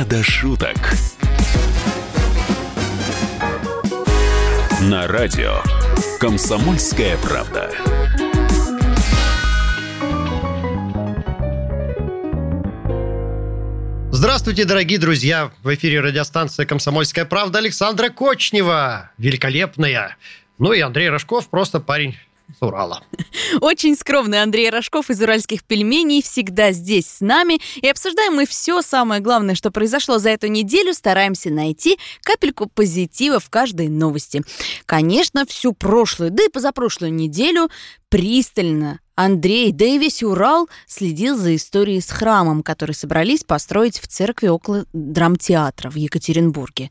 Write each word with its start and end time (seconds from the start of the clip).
«Не 0.00 0.06
до 0.06 0.22
шуток». 0.22 0.78
На 4.80 5.06
радио 5.06 5.60
«Комсомольская 6.18 7.18
правда». 7.18 7.70
Здравствуйте, 14.10 14.64
дорогие 14.64 14.98
друзья! 14.98 15.52
В 15.62 15.74
эфире 15.74 16.00
радиостанция 16.00 16.64
«Комсомольская 16.64 17.26
правда» 17.26 17.58
Александра 17.58 18.08
Кочнева. 18.08 19.10
Великолепная. 19.18 20.16
Ну 20.56 20.72
и 20.72 20.80
Андрей 20.80 21.10
Рожков, 21.10 21.50
просто 21.50 21.78
парень 21.78 22.16
с 22.58 22.62
Урала. 22.62 23.02
Очень 23.60 23.96
скромный 23.96 24.42
Андрей 24.42 24.70
Рожков 24.70 25.10
из 25.10 25.20
«Уральских 25.20 25.64
пельменей» 25.64 26.22
всегда 26.22 26.72
здесь 26.72 27.06
с 27.06 27.20
нами. 27.20 27.60
И 27.76 27.88
обсуждаем 27.88 28.34
мы 28.34 28.46
все 28.46 28.82
самое 28.82 29.20
главное, 29.20 29.54
что 29.54 29.70
произошло 29.70 30.18
за 30.18 30.30
эту 30.30 30.46
неделю. 30.46 30.94
Стараемся 30.94 31.50
найти 31.50 31.98
капельку 32.22 32.68
позитива 32.68 33.40
в 33.40 33.50
каждой 33.50 33.88
новости. 33.88 34.42
Конечно, 34.86 35.46
всю 35.46 35.72
прошлую, 35.72 36.30
да 36.30 36.44
и 36.44 36.48
позапрошлую 36.48 37.12
неделю 37.12 37.68
пристально 38.08 39.00
Андрей, 39.14 39.72
да 39.72 39.84
и 39.84 39.98
весь 39.98 40.22
Урал 40.22 40.68
следил 40.86 41.36
за 41.36 41.54
историей 41.54 42.00
с 42.00 42.10
храмом, 42.10 42.62
который 42.62 42.94
собрались 42.94 43.44
построить 43.44 43.98
в 43.98 44.08
церкви 44.08 44.48
около 44.48 44.86
драмтеатра 44.92 45.90
в 45.90 45.96
Екатеринбурге. 45.96 46.90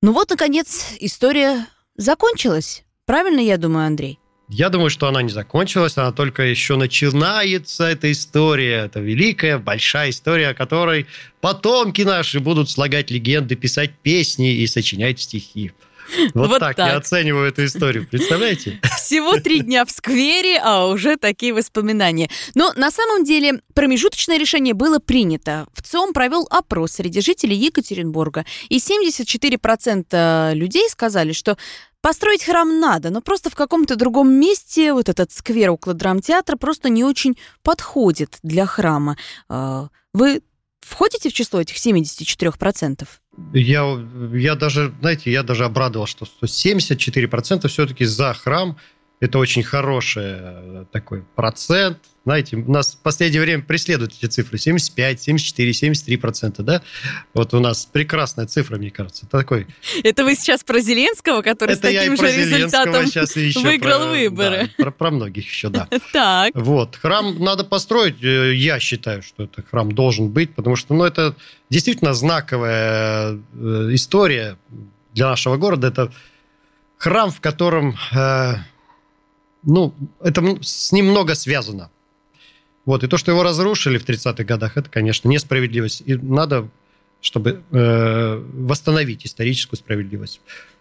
Ну 0.00 0.12
вот, 0.12 0.30
наконец, 0.30 0.86
история 1.00 1.66
закончилась. 1.96 2.84
Правильно 3.06 3.40
я 3.40 3.58
думаю, 3.58 3.86
Андрей? 3.86 4.18
Я 4.48 4.68
думаю, 4.68 4.90
что 4.90 5.08
она 5.08 5.22
не 5.22 5.30
закончилась, 5.30 5.96
она 5.96 6.12
только 6.12 6.42
еще 6.42 6.76
начинается, 6.76 7.84
эта 7.84 8.12
история. 8.12 8.84
Это 8.84 9.00
великая, 9.00 9.58
большая 9.58 10.10
история, 10.10 10.48
о 10.48 10.54
которой 10.54 11.06
потомки 11.40 12.02
наши 12.02 12.40
будут 12.40 12.68
слагать 12.68 13.10
легенды, 13.10 13.56
писать 13.56 13.92
песни 14.02 14.52
и 14.56 14.66
сочинять 14.66 15.20
стихи. 15.20 15.72
Вот, 16.34 16.48
вот 16.48 16.58
так, 16.60 16.76
так 16.76 16.86
я 16.86 16.96
оцениваю 16.96 17.48
эту 17.48 17.64
историю, 17.64 18.06
представляете? 18.06 18.80
Всего 18.96 19.38
три 19.38 19.60
дня 19.60 19.84
в 19.84 19.90
сквере, 19.90 20.60
а 20.62 20.86
уже 20.86 21.16
такие 21.16 21.52
воспоминания. 21.52 22.30
Но 22.54 22.72
на 22.76 22.90
самом 22.90 23.24
деле 23.24 23.60
промежуточное 23.74 24.38
решение 24.38 24.74
было 24.74 24.98
принято. 24.98 25.66
В 25.72 25.82
ЦОМ 25.82 26.12
провел 26.12 26.46
опрос 26.50 26.92
среди 26.92 27.20
жителей 27.20 27.56
Екатеринбурга, 27.56 28.44
и 28.68 28.78
74% 28.78 30.54
людей 30.54 30.88
сказали, 30.88 31.32
что 31.32 31.56
Построить 32.04 32.44
храм 32.44 32.80
надо, 32.80 33.08
но 33.08 33.22
просто 33.22 33.48
в 33.48 33.54
каком-то 33.54 33.96
другом 33.96 34.30
месте 34.30 34.92
вот 34.92 35.08
этот 35.08 35.32
сквер 35.32 35.70
около 35.70 35.94
драмтеатра 35.94 36.56
просто 36.56 36.90
не 36.90 37.02
очень 37.02 37.38
подходит 37.62 38.36
для 38.42 38.66
храма. 38.66 39.16
А, 39.48 39.88
вы 40.12 40.42
входите 40.82 41.30
в 41.30 41.32
число 41.32 41.62
этих 41.62 41.76
74%? 41.76 43.08
Я, 43.52 43.98
я 44.32 44.54
даже, 44.54 44.92
знаете, 45.00 45.32
я 45.32 45.42
даже 45.42 45.64
обрадовал, 45.64 46.06
что 46.06 46.26
74% 46.42 47.68
все-таки 47.68 48.04
за 48.04 48.34
храм. 48.34 48.76
Это 49.20 49.38
очень 49.38 49.62
хороший 49.62 50.24
э, 50.26 50.84
такой 50.92 51.22
процент– 51.34 51.98
знаете, 52.24 52.56
нас 52.56 52.94
в 52.94 52.98
последнее 53.02 53.42
время 53.42 53.62
преследуют 53.62 54.14
эти 54.14 54.26
цифры. 54.26 54.56
75, 54.56 55.20
74, 55.20 55.72
73 55.74 56.16
процента, 56.16 56.62
да? 56.62 56.82
Вот 57.34 57.52
у 57.52 57.60
нас 57.60 57.84
прекрасная 57.84 58.46
цифра, 58.46 58.78
мне 58.78 58.90
кажется. 58.90 59.26
Это 59.26 59.38
такой... 59.38 59.66
Это 60.02 60.24
вы 60.24 60.34
сейчас 60.34 60.64
про 60.64 60.80
Зеленского, 60.80 61.42
который 61.42 61.72
Это 61.72 61.88
с 61.88 61.92
таким 61.92 62.16
же 62.16 62.34
результатом 62.34 63.04
выиграл 63.62 64.00
про, 64.00 64.08
выборы? 64.08 64.70
Да, 64.78 64.84
про, 64.84 64.90
про 64.90 65.10
многих 65.10 65.44
еще, 65.44 65.68
да. 65.68 65.86
Так. 66.12 66.52
Вот. 66.54 66.96
Храм 66.96 67.38
надо 67.38 67.64
построить. 67.64 68.22
Э, 68.22 68.54
я 68.54 68.80
считаю, 68.80 69.20
что 69.20 69.44
это 69.44 69.62
храм 69.62 69.92
должен 69.92 70.30
быть, 70.30 70.54
потому 70.54 70.76
что, 70.76 70.94
ну, 70.94 71.04
это 71.04 71.36
действительно 71.68 72.14
знаковая 72.14 73.32
э, 73.32 73.88
история 73.92 74.56
для 75.12 75.28
нашего 75.28 75.58
города. 75.58 75.88
Это 75.88 76.10
храм, 76.96 77.30
в 77.30 77.40
котором... 77.42 77.96
Ну, 79.66 79.94
это 80.20 80.42
с 80.62 80.92
ним 80.92 81.06
много 81.06 81.34
связано. 81.34 81.90
Вот, 82.84 83.02
и 83.02 83.06
то, 83.06 83.16
что 83.16 83.30
его 83.30 83.42
разрушили 83.42 83.98
в 83.98 84.04
30-х 84.04 84.44
годах, 84.44 84.76
это, 84.76 84.90
конечно, 84.90 85.28
несправедливость. 85.28 86.02
И 86.04 86.14
надо, 86.14 86.68
чтобы 87.20 87.62
э, 87.70 88.42
восстановить 88.52 89.24
историческую 89.24 89.78
справедливость. 89.78 90.40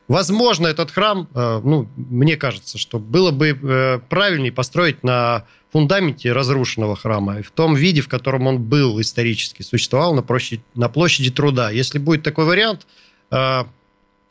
Возможно, 0.09 0.67
этот 0.67 0.91
храм, 0.91 1.29
э, 1.33 1.61
ну, 1.63 1.87
мне 1.95 2.35
кажется, 2.35 2.77
что 2.77 2.99
было 2.99 3.31
бы 3.31 3.49
э, 3.49 3.99
правильнее 4.09 4.51
построить 4.51 5.01
на 5.01 5.45
фундаменте 5.71 6.33
разрушенного 6.33 6.97
храма, 6.97 7.41
в 7.41 7.51
том 7.51 7.73
виде, 7.73 8.01
в 8.01 8.09
котором 8.09 8.47
он 8.47 8.61
был 8.61 8.99
исторически, 8.99 9.61
существовал 9.61 10.13
на 10.13 10.21
площади, 10.21 10.61
на 10.75 10.89
площади 10.89 11.31
труда. 11.31 11.71
Если 11.71 11.99
будет 11.99 12.21
такой 12.21 12.45
вариант, 12.45 12.85
э, 13.31 13.63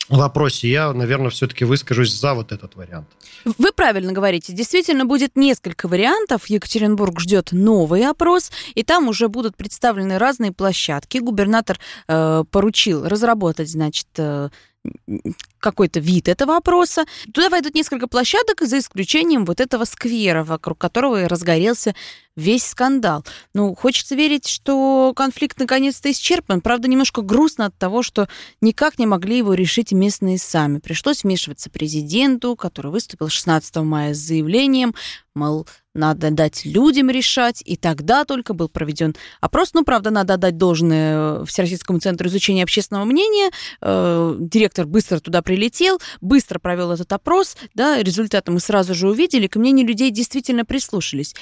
вопросе 0.08 0.68
я, 0.68 0.92
наверное, 0.92 1.30
все-таки 1.30 1.64
выскажусь 1.64 2.12
за 2.12 2.34
вот 2.34 2.52
этот 2.52 2.76
вариант. 2.76 3.08
Вы 3.44 3.72
правильно 3.72 4.12
говорите. 4.12 4.52
Действительно, 4.52 5.04
будет 5.04 5.36
несколько 5.36 5.88
вариантов. 5.88 6.46
Екатеринбург 6.46 7.20
ждет 7.20 7.52
новый 7.52 8.06
опрос, 8.06 8.50
и 8.74 8.82
там 8.82 9.08
уже 9.08 9.28
будут 9.28 9.56
представлены 9.56 10.18
разные 10.18 10.52
площадки. 10.52 11.18
Губернатор 11.18 11.78
э, 12.08 12.44
поручил 12.50 13.06
разработать, 13.06 13.70
значит, 13.70 14.08
э, 14.16 14.50
какой-то 15.60 16.00
вид 16.00 16.28
этого 16.28 16.56
опроса. 16.56 17.04
Туда 17.32 17.48
войдут 17.48 17.74
несколько 17.74 18.08
площадок, 18.08 18.60
за 18.62 18.78
исключением 18.78 19.44
вот 19.44 19.60
этого 19.60 19.84
сквера, 19.84 20.42
вокруг 20.44 20.78
которого 20.78 21.22
и 21.22 21.26
разгорелся 21.26 21.94
весь 22.34 22.66
скандал. 22.66 23.24
Ну, 23.54 23.74
хочется 23.74 24.14
верить, 24.14 24.48
что 24.48 25.12
конфликт 25.14 25.58
наконец-то 25.58 26.10
исчерпан. 26.10 26.60
Правда, 26.62 26.88
немножко 26.88 27.22
грустно 27.22 27.66
от 27.66 27.76
того, 27.76 28.02
что 28.02 28.28
никак 28.60 28.98
не 28.98 29.06
могли 29.06 29.38
его 29.38 29.54
решить 29.54 29.92
местные 29.92 30.38
сами. 30.38 30.78
Пришлось 30.78 31.24
вмешиваться 31.24 31.70
президенту, 31.70 32.56
который 32.56 32.90
выступил 32.90 33.28
16 33.28 33.76
мая 33.76 34.14
с 34.14 34.18
заявлением, 34.18 34.94
мол, 35.34 35.66
надо 35.94 36.30
дать 36.30 36.64
людям 36.64 37.10
решать, 37.10 37.62
и 37.64 37.76
тогда 37.76 38.24
только 38.24 38.54
был 38.54 38.68
проведен 38.68 39.14
опрос. 39.40 39.74
Ну, 39.74 39.84
правда, 39.84 40.10
надо 40.10 40.34
отдать 40.34 40.56
должное 40.56 41.44
Всероссийскому 41.44 41.98
центру 42.00 42.28
изучения 42.28 42.62
общественного 42.62 43.04
мнения. 43.04 43.50
Э, 43.80 44.36
директор 44.38 44.86
быстро 44.86 45.20
туда 45.20 45.42
прилетел, 45.42 46.00
быстро 46.20 46.58
провел 46.58 46.92
этот 46.92 47.12
опрос, 47.12 47.56
да, 47.74 48.02
результаты 48.02 48.52
мы 48.52 48.60
сразу 48.60 48.94
же 48.94 49.08
увидели, 49.08 49.46
к 49.46 49.56
мнению 49.56 49.86
людей 49.86 50.10
действительно 50.10 50.64
прислушались. 50.64 51.34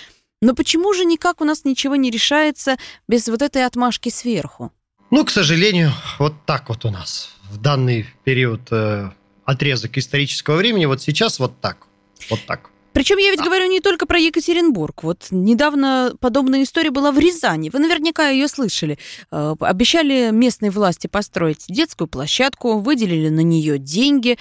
Но 0.43 0.55
почему 0.55 0.93
же 0.95 1.05
никак 1.05 1.41
у 1.41 1.45
нас 1.45 1.65
ничего 1.65 1.97
не 1.97 2.11
решается 2.11 2.77
без 3.07 3.29
вот 3.29 3.43
этой 3.43 3.67
отмашки 3.67 4.09
сверху? 4.09 4.73
Ну, 5.11 5.25
к 5.25 5.31
сожалению, 5.31 5.93
вот 6.19 6.47
так 6.47 6.69
вот 6.69 6.85
у 6.85 6.91
нас 6.91 7.35
в 7.51 7.59
данный 7.59 8.07
период 8.25 8.63
э, 8.71 9.11
отрезок 9.45 9.99
исторического 9.99 10.57
времени, 10.57 10.87
вот 10.87 11.03
сейчас 11.03 11.39
вот 11.39 11.61
так, 11.61 11.87
вот 12.31 12.41
так. 12.47 12.70
Причем 13.01 13.17
я 13.17 13.31
ведь 13.31 13.41
а. 13.41 13.45
говорю 13.45 13.65
не 13.65 13.81
только 13.81 14.05
про 14.05 14.19
Екатеринбург. 14.19 15.05
Вот 15.05 15.29
недавно 15.31 16.13
подобная 16.21 16.65
история 16.65 16.91
была 16.91 17.13
в 17.13 17.19
Рязани. 17.19 17.71
Вы 17.71 17.79
наверняка 17.79 18.29
ее 18.29 18.47
слышали. 18.47 18.99
Э, 19.33 19.55
обещали 19.59 20.29
местные 20.33 20.71
власти 20.71 21.07
построить 21.07 21.65
детскую 21.67 22.09
площадку, 22.09 22.79
выделили 22.79 23.31
на 23.31 23.41
нее 23.41 23.79
деньги, 23.79 24.37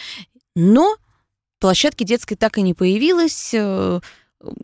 но 0.57 0.97
площадки 1.61 2.03
детской 2.03 2.35
так 2.35 2.57
и 2.57 2.61
не 2.61 2.73
появилось. 2.73 3.51
Э, 3.53 4.01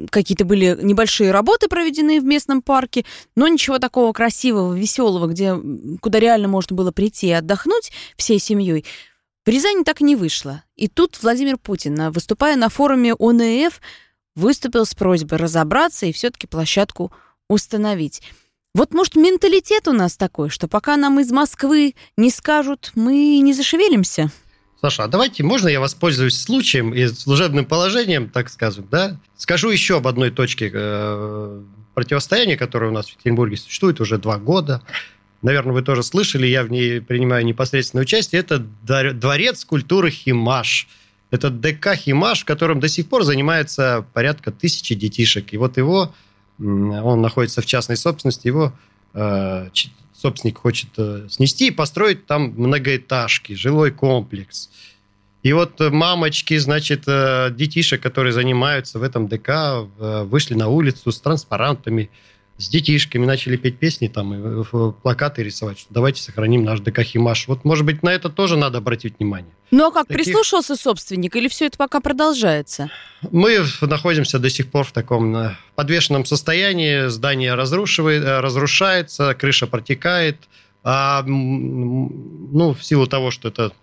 какие-то 0.09 0.43
были 0.43 0.77
небольшие 0.81 1.31
работы 1.31 1.69
проведены 1.69 2.19
в 2.19 2.25
местном 2.25 2.61
парке, 2.61 3.05
но 3.37 3.47
ничего 3.47 3.79
такого 3.79 4.11
красивого, 4.11 4.73
веселого, 4.73 5.27
где, 5.27 5.55
куда 6.01 6.19
реально 6.19 6.49
можно 6.49 6.75
было 6.75 6.91
прийти 6.91 7.27
и 7.27 7.31
отдохнуть 7.31 7.93
всей 8.17 8.39
семьей, 8.39 8.83
в 9.45 9.49
Рязани 9.49 9.83
так 9.83 10.01
не 10.01 10.15
вышло. 10.15 10.63
И 10.75 10.87
тут 10.87 11.19
Владимир 11.21 11.57
Путин, 11.57 12.11
выступая 12.11 12.55
на 12.55 12.69
форуме 12.69 13.13
ОНФ, 13.13 13.79
выступил 14.35 14.85
с 14.85 14.95
просьбой 14.95 15.37
разобраться 15.37 16.05
и 16.05 16.11
все-таки 16.11 16.47
площадку 16.47 17.11
установить. 17.47 18.21
Вот, 18.73 18.93
может, 18.93 19.15
менталитет 19.15 19.87
у 19.87 19.93
нас 19.93 20.17
такой, 20.17 20.49
что 20.49 20.67
пока 20.67 20.97
нам 20.97 21.19
из 21.19 21.31
Москвы 21.31 21.95
не 22.17 22.29
скажут, 22.29 22.91
мы 22.95 23.39
не 23.39 23.53
зашевелимся? 23.53 24.31
Саша, 24.81 25.05
а 25.05 25.07
давайте, 25.07 25.43
можно 25.43 25.69
я 25.69 25.79
воспользуюсь 25.79 26.37
случаем 26.37 26.93
и 26.93 27.07
служебным 27.07 27.65
положением, 27.65 28.29
так 28.29 28.49
скажем, 28.49 28.87
да? 28.91 29.17
Скажу 29.37 29.69
еще 29.69 29.97
об 29.97 30.07
одной 30.07 30.29
точке 30.29 30.69
э, 30.73 31.63
противостояния, 31.93 32.57
которое 32.57 32.91
у 32.91 32.93
нас 32.93 33.07
в 33.07 33.11
Екатеринбурге 33.11 33.57
существует 33.57 34.01
уже 34.01 34.17
два 34.17 34.37
года. 34.37 34.83
Наверное, 35.45 35.73
вы 35.73 35.83
тоже 35.83 36.01
слышали, 36.01 36.47
я 36.47 36.63
в 36.63 36.71
ней 36.71 36.99
принимаю 36.99 37.45
непосредственное 37.45 38.01
участие. 38.01 38.39
Это 38.39 38.57
дворец 39.13 39.63
культуры 39.63 40.09
Химаш. 40.09 40.87
Это 41.29 41.51
ДК 41.51 41.93
Химаш, 41.93 42.41
в 42.41 42.45
котором 42.45 42.79
до 42.79 42.87
сих 42.87 43.07
пор 43.07 43.23
занимается 43.23 44.07
порядка 44.13 44.51
тысячи 44.51 44.95
детишек. 44.95 45.53
И 45.53 45.57
вот 45.57 45.77
его, 45.77 46.15
он 46.57 47.21
находится 47.21 47.61
в 47.61 47.67
частной 47.67 47.95
собственности, 47.95 48.47
его 48.47 48.73
э, 49.13 49.69
собственник 50.15 50.57
хочет 50.57 50.89
э, 50.97 51.27
снести 51.29 51.67
и 51.67 51.71
построить 51.71 52.25
там 52.25 52.55
многоэтажки, 52.57 53.53
жилой 53.53 53.91
комплекс. 53.91 54.71
И 55.43 55.53
вот 55.53 55.79
мамочки, 55.79 56.57
значит, 56.57 57.03
э, 57.05 57.51
детишек, 57.51 58.01
которые 58.01 58.33
занимаются 58.33 58.97
в 58.97 59.03
этом 59.03 59.27
ДК, 59.27 59.49
э, 59.49 60.23
вышли 60.23 60.55
на 60.55 60.69
улицу 60.69 61.11
с 61.11 61.21
транспарантами, 61.21 62.09
с 62.57 62.69
детишками, 62.69 63.25
начали 63.25 63.57
петь 63.57 63.77
песни 63.77 64.07
там, 64.07 64.61
и 64.61 64.63
плакаты 65.01 65.43
рисовать, 65.43 65.79
что 65.79 65.93
давайте 65.93 66.21
сохраним 66.21 66.63
наш 66.63 66.79
ДК 66.79 67.01
Химаш. 67.01 67.47
Вот, 67.47 67.65
может 67.65 67.85
быть, 67.85 68.01
на 68.01 68.09
это 68.09 68.29
тоже 68.29 68.55
надо 68.55 68.77
обратить 68.77 69.19
внимание. 69.19 69.51
Ну, 69.71 69.87
а 69.87 69.91
как, 69.91 70.07
Таких... 70.07 70.23
прислушался 70.23 70.77
собственник, 70.77 71.35
или 71.35 71.49
все 71.49 71.65
это 71.65 71.77
пока 71.77 71.99
продолжается? 71.99 72.89
Мы 73.29 73.59
находимся 73.81 74.39
до 74.39 74.49
сих 74.49 74.71
пор 74.71 74.85
в 74.85 74.93
таком 74.93 75.35
э, 75.35 75.55
подвешенном 75.75 76.23
состоянии, 76.23 77.07
здание 77.07 77.55
разрушивает, 77.55 78.23
э, 78.23 78.39
разрушается, 78.39 79.33
крыша 79.33 79.67
протекает, 79.67 80.37
а, 80.83 81.23
ну, 81.23 82.73
в 82.73 82.85
силу 82.85 83.07
того, 83.07 83.31
что 83.31 83.49
это 83.49 83.73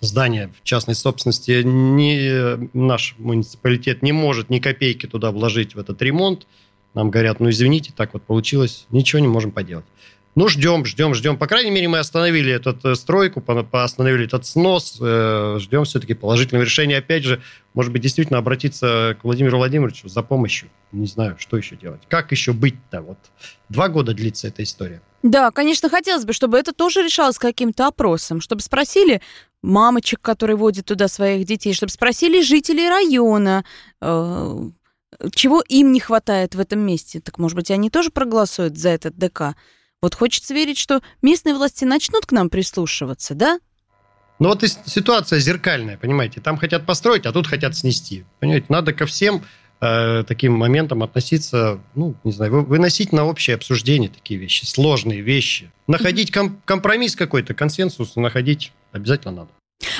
здание 0.00 0.52
в 0.60 0.64
частной 0.64 0.94
собственности, 0.94 1.62
не, 1.64 2.68
наш 2.72 3.14
муниципалитет 3.18 4.02
не 4.02 4.12
может 4.12 4.50
ни 4.50 4.58
копейки 4.58 5.06
туда 5.06 5.30
вложить 5.30 5.74
в 5.74 5.78
этот 5.78 6.00
ремонт, 6.02 6.46
нам 6.94 7.10
говорят, 7.10 7.40
ну 7.40 7.50
извините, 7.50 7.92
так 7.96 8.14
вот 8.14 8.22
получилось, 8.22 8.86
ничего 8.90 9.20
не 9.20 9.28
можем 9.28 9.50
поделать. 9.50 9.86
Ну, 10.34 10.48
ждем, 10.48 10.86
ждем, 10.86 11.12
ждем. 11.12 11.36
По 11.36 11.46
крайней 11.46 11.70
мере, 11.70 11.88
мы 11.88 11.98
остановили 11.98 12.54
эту 12.54 12.74
э, 12.84 12.94
стройку, 12.94 13.44
остановили 13.72 14.24
этот 14.24 14.46
снос, 14.46 14.96
э, 14.98 15.58
ждем 15.60 15.84
все-таки 15.84 16.14
положительного 16.14 16.64
решения. 16.64 16.96
Опять 16.96 17.24
же, 17.24 17.42
может 17.74 17.92
быть, 17.92 18.00
действительно 18.00 18.38
обратиться 18.38 19.16
к 19.20 19.24
Владимиру 19.24 19.58
Владимировичу 19.58 20.08
за 20.08 20.22
помощью. 20.22 20.70
Не 20.90 21.06
знаю, 21.06 21.36
что 21.38 21.58
еще 21.58 21.76
делать. 21.76 22.00
Как 22.08 22.32
еще 22.32 22.54
быть-то? 22.54 23.02
Вот 23.02 23.18
два 23.68 23.88
года 23.88 24.14
длится 24.14 24.48
эта 24.48 24.62
история. 24.62 25.02
Да, 25.22 25.50
конечно, 25.50 25.90
хотелось 25.90 26.24
бы, 26.24 26.32
чтобы 26.32 26.58
это 26.58 26.72
тоже 26.72 27.02
решалось 27.02 27.38
каким-то 27.38 27.86
опросом, 27.88 28.40
чтобы 28.40 28.62
спросили 28.62 29.20
мамочек, 29.60 30.22
которые 30.22 30.56
водят 30.56 30.86
туда 30.86 31.08
своих 31.08 31.46
детей, 31.46 31.74
чтобы 31.74 31.92
спросили 31.92 32.40
жителей 32.40 32.88
района, 32.88 33.64
э, 34.00 34.58
чего 35.34 35.62
им 35.68 35.92
не 35.92 36.00
хватает 36.00 36.54
в 36.54 36.60
этом 36.60 36.80
месте? 36.80 37.20
Так, 37.20 37.38
может 37.38 37.56
быть, 37.56 37.70
они 37.70 37.90
тоже 37.90 38.10
проголосуют 38.10 38.76
за 38.76 38.90
этот 38.90 39.16
ДК? 39.16 39.54
Вот 40.00 40.14
хочется 40.14 40.52
верить, 40.52 40.78
что 40.78 41.00
местные 41.22 41.54
власти 41.54 41.84
начнут 41.84 42.26
к 42.26 42.32
нам 42.32 42.50
прислушиваться, 42.50 43.34
да? 43.34 43.60
Ну 44.38 44.48
вот 44.48 44.64
и 44.64 44.68
ситуация 44.68 45.38
зеркальная, 45.38 45.96
понимаете? 45.96 46.40
Там 46.40 46.56
хотят 46.56 46.84
построить, 46.84 47.26
а 47.26 47.32
тут 47.32 47.46
хотят 47.46 47.76
снести. 47.76 48.24
Понимаете, 48.40 48.66
надо 48.68 48.92
ко 48.92 49.06
всем 49.06 49.44
э, 49.80 50.24
таким 50.26 50.54
моментам 50.54 51.04
относиться, 51.04 51.80
ну, 51.94 52.16
не 52.24 52.32
знаю, 52.32 52.64
выносить 52.64 53.12
на 53.12 53.24
общее 53.24 53.54
обсуждение 53.54 54.10
такие 54.10 54.40
вещи, 54.40 54.64
сложные 54.64 55.20
вещи. 55.20 55.70
Находить 55.86 56.32
ком- 56.32 56.60
компромисс 56.64 57.14
какой-то, 57.14 57.54
консенсус 57.54 58.16
находить 58.16 58.72
обязательно 58.90 59.32
надо. 59.32 59.50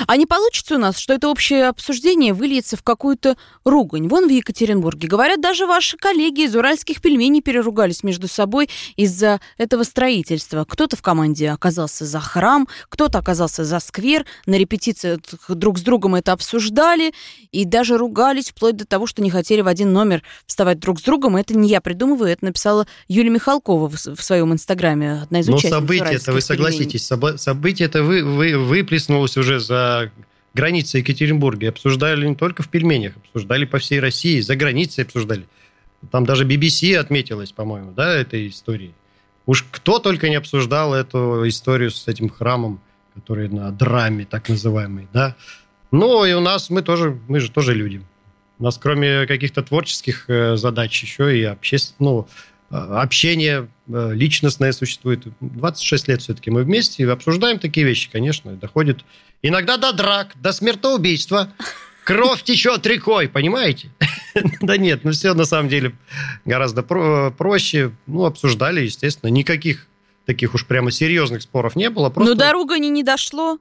А 0.07 0.17
не 0.17 0.25
получится 0.25 0.75
у 0.75 0.77
нас, 0.77 0.97
что 0.97 1.13
это 1.13 1.29
общее 1.29 1.67
обсуждение 1.67 2.33
выльется 2.33 2.77
в 2.77 2.83
какую-то 2.83 3.37
ругань? 3.63 4.07
Вон 4.07 4.27
в 4.27 4.31
Екатеринбурге. 4.31 5.07
Говорят, 5.07 5.41
даже 5.41 5.65
ваши 5.65 5.97
коллеги 5.97 6.41
из 6.41 6.55
уральских 6.55 7.01
пельменей 7.01 7.41
переругались 7.41 8.03
между 8.03 8.27
собой 8.27 8.69
из-за 8.95 9.39
этого 9.57 9.83
строительства. 9.83 10.65
Кто-то 10.65 10.95
в 10.95 11.01
команде 11.01 11.49
оказался 11.49 12.05
за 12.05 12.19
храм, 12.19 12.67
кто-то 12.89 13.19
оказался 13.19 13.63
за 13.63 13.79
сквер. 13.79 14.25
На 14.45 14.55
репетициях 14.55 15.19
друг 15.49 15.77
с 15.77 15.81
другом 15.81 16.15
это 16.15 16.31
обсуждали 16.31 17.13
и 17.51 17.65
даже 17.65 17.97
ругались 17.97 18.49
вплоть 18.49 18.75
до 18.75 18.85
того, 18.85 19.07
что 19.07 19.21
не 19.21 19.29
хотели 19.29 19.61
в 19.61 19.67
один 19.67 19.93
номер 19.93 20.23
вставать 20.45 20.79
друг 20.79 20.99
с 20.99 21.03
другом. 21.03 21.35
Это 21.35 21.55
не 21.55 21.69
я 21.69 21.81
придумываю, 21.81 22.31
это 22.31 22.45
написала 22.45 22.87
Юлия 23.07 23.29
Михалкова 23.29 23.89
в, 23.89 24.23
своем 24.23 24.53
инстаграме, 24.53 25.21
одна 25.23 25.39
из 25.39 25.47
Но 25.47 25.55
участниц 25.55 25.73
события 25.73 26.15
это, 26.15 26.33
вы 26.33 26.41
согласитесь, 26.41 27.09
события 27.37 27.85
это 27.85 28.03
вы, 28.03 28.23
вы, 28.23 28.57
выплеснулось 28.57 29.37
уже 29.37 29.59
за 29.59 29.72
за 29.73 30.11
границей 30.53 30.99
Екатеринбурга. 30.99 31.69
Обсуждали 31.69 32.27
не 32.27 32.35
только 32.35 32.61
в 32.61 32.69
пельменях, 32.69 33.17
обсуждали 33.17 33.65
по 33.65 33.79
всей 33.79 33.99
России, 33.99 34.39
за 34.39 34.55
границей 34.55 35.03
обсуждали. 35.03 35.45
Там 36.11 36.25
даже 36.25 36.45
BBC 36.45 36.95
отметилась, 36.95 37.51
по-моему, 37.51 37.91
да, 37.91 38.13
этой 38.13 38.49
истории. 38.49 38.93
Уж 39.45 39.65
кто 39.71 39.99
только 39.99 40.29
не 40.29 40.35
обсуждал 40.35 40.93
эту 40.93 41.47
историю 41.47 41.89
с 41.89 42.07
этим 42.07 42.29
храмом, 42.29 42.81
который 43.15 43.49
на 43.49 43.71
драме, 43.71 44.25
так 44.25 44.49
называемый, 44.49 45.07
да. 45.11 45.35
Ну, 45.91 46.23
и 46.25 46.33
у 46.33 46.39
нас, 46.39 46.69
мы 46.69 46.81
тоже, 46.81 47.19
мы 47.27 47.39
же 47.39 47.49
тоже 47.49 47.73
люди. 47.73 48.01
У 48.59 48.63
нас 48.63 48.77
кроме 48.77 49.25
каких-то 49.25 49.63
творческих 49.63 50.25
э, 50.29 50.55
задач 50.55 51.01
еще 51.01 51.37
и 51.37 51.43
общественных, 51.43 51.99
ну, 51.99 52.27
общение 52.69 53.69
э, 53.87 54.11
личностное 54.13 54.71
существует. 54.71 55.27
26 55.41 56.07
лет 56.07 56.21
все-таки 56.21 56.49
мы 56.51 56.63
вместе 56.63 57.03
и 57.03 57.05
обсуждаем 57.05 57.59
такие 57.59 57.85
вещи, 57.85 58.09
конечно, 58.11 58.55
доходит 58.55 59.05
иногда 59.41 59.77
до 59.77 59.93
драк, 59.93 60.33
до 60.35 60.51
смертоубийства. 60.51 61.53
Кровь 62.03 62.43
течет 62.43 62.85
рекой, 62.85 63.29
понимаете? 63.29 63.89
да 64.61 64.77
нет, 64.77 65.03
ну 65.03 65.11
все 65.11 65.33
на 65.33 65.45
самом 65.45 65.69
деле 65.69 65.93
гораздо 66.45 66.83
про- 66.83 67.31
проще. 67.31 67.91
Ну, 68.07 68.25
обсуждали, 68.25 68.81
естественно. 68.81 69.29
Никаких 69.29 69.87
таких 70.25 70.53
уж 70.53 70.65
прямо 70.65 70.91
серьезных 70.91 71.41
споров 71.41 71.75
не 71.75 71.89
было. 71.89 72.09
Просто... 72.09 72.33
Но 72.33 72.37
дорога 72.37 72.77
не, 72.79 72.89
не 72.89 73.03
дошло? 73.03 73.57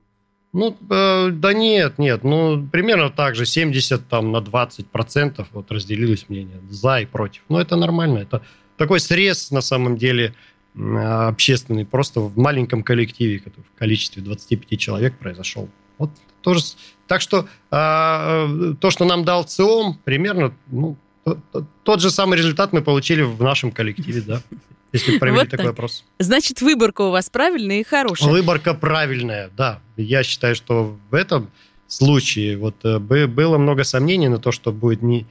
Ну, 0.52 0.76
э, 0.90 1.30
да 1.30 1.52
нет, 1.54 1.98
нет. 1.98 2.24
Ну, 2.24 2.68
примерно 2.70 3.10
так 3.10 3.34
же, 3.34 3.46
70 3.46 4.06
там, 4.08 4.32
на 4.32 4.40
20 4.40 4.86
процентов 4.88 5.48
вот 5.52 5.70
разделились 5.70 6.28
мнения 6.28 6.60
за 6.68 7.00
и 7.00 7.06
против. 7.06 7.42
Ну, 7.48 7.58
это 7.58 7.76
нормально, 7.76 8.18
это 8.18 8.42
такой 8.76 9.00
срез, 9.00 9.50
на 9.50 9.60
самом 9.60 9.96
деле, 9.96 10.34
общественный, 10.74 11.84
просто 11.84 12.20
в 12.20 12.36
маленьком 12.38 12.82
коллективе, 12.82 13.42
в 13.74 13.78
количестве 13.78 14.22
25 14.22 14.78
человек 14.78 15.18
произошел. 15.18 15.68
Вот 15.98 16.10
тоже. 16.40 16.62
Так 17.06 17.20
что 17.20 17.46
а, 17.70 18.74
то, 18.80 18.90
что 18.90 19.04
нам 19.04 19.24
дал 19.24 19.44
ЦИОМ, 19.44 19.98
примерно 20.04 20.54
ну, 20.70 20.96
тот 21.84 22.00
же 22.00 22.10
самый 22.10 22.38
результат 22.38 22.72
мы 22.72 22.82
получили 22.82 23.22
в 23.22 23.42
нашем 23.42 23.70
коллективе, 23.70 24.22
да. 24.22 24.42
Если 24.92 25.18
провели 25.18 25.38
вот 25.38 25.48
такой 25.48 25.66
так. 25.66 25.72
опрос. 25.72 26.04
Значит, 26.18 26.60
выборка 26.60 27.02
у 27.02 27.10
вас 27.10 27.30
правильная 27.30 27.80
и 27.80 27.82
хорошая. 27.82 28.30
Выборка 28.30 28.74
правильная, 28.74 29.50
да. 29.56 29.80
Я 29.96 30.22
считаю, 30.22 30.54
что 30.54 30.98
в 31.10 31.14
этом 31.14 31.50
случае 31.86 32.58
вот 32.58 32.76
э, 32.84 32.98
было 32.98 33.58
много 33.58 33.84
сомнений 33.84 34.28
на 34.28 34.38
то, 34.38 34.52
что 34.52 34.70
будет 34.72 35.02
не 35.02 35.26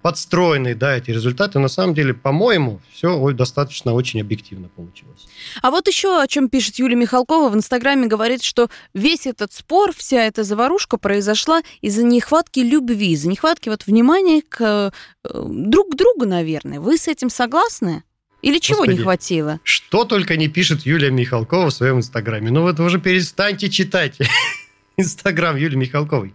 подстроенные, 0.00 0.74
да, 0.74 0.96
эти 0.96 1.10
результаты. 1.10 1.58
На 1.58 1.68
самом 1.68 1.94
деле, 1.94 2.14
по-моему, 2.14 2.80
все 2.92 3.32
достаточно 3.32 3.92
очень 3.92 4.20
объективно 4.20 4.68
получилось. 4.68 5.26
А 5.60 5.70
вот 5.70 5.86
еще 5.88 6.22
о 6.22 6.26
чем 6.26 6.48
пишет 6.48 6.76
Юлия 6.76 6.96
Михалкова 6.96 7.50
в 7.50 7.54
Инстаграме, 7.54 8.06
говорит, 8.06 8.42
что 8.42 8.68
весь 8.94 9.26
этот 9.26 9.52
спор, 9.52 9.92
вся 9.94 10.24
эта 10.24 10.42
заварушка 10.42 10.96
произошла 10.96 11.60
из-за 11.82 12.02
нехватки 12.02 12.60
любви, 12.60 13.12
из-за 13.12 13.28
нехватки 13.28 13.68
вот 13.68 13.86
внимания 13.86 14.42
к 14.48 14.60
э, 14.60 14.90
друг 15.24 15.92
к 15.92 15.96
другу, 15.96 16.24
наверное. 16.24 16.80
Вы 16.80 16.96
с 16.96 17.06
этим 17.06 17.28
согласны? 17.28 18.04
Или 18.40 18.58
чего 18.58 18.78
Господи, 18.78 18.96
не 18.96 19.02
хватило? 19.02 19.60
Что 19.62 20.04
только 20.04 20.36
не 20.36 20.48
пишет 20.48 20.82
Юлия 20.82 21.10
Михалкова 21.10 21.70
в 21.70 21.74
своем 21.74 21.98
инстаграме. 21.98 22.50
Ну 22.50 22.62
вот 22.62 22.78
вы 22.78 22.86
уже 22.86 22.98
перестаньте 22.98 23.68
читать. 23.68 24.18
Инстаграм 24.96 25.56
Юлии 25.56 25.76
Михалковой. 25.76 26.34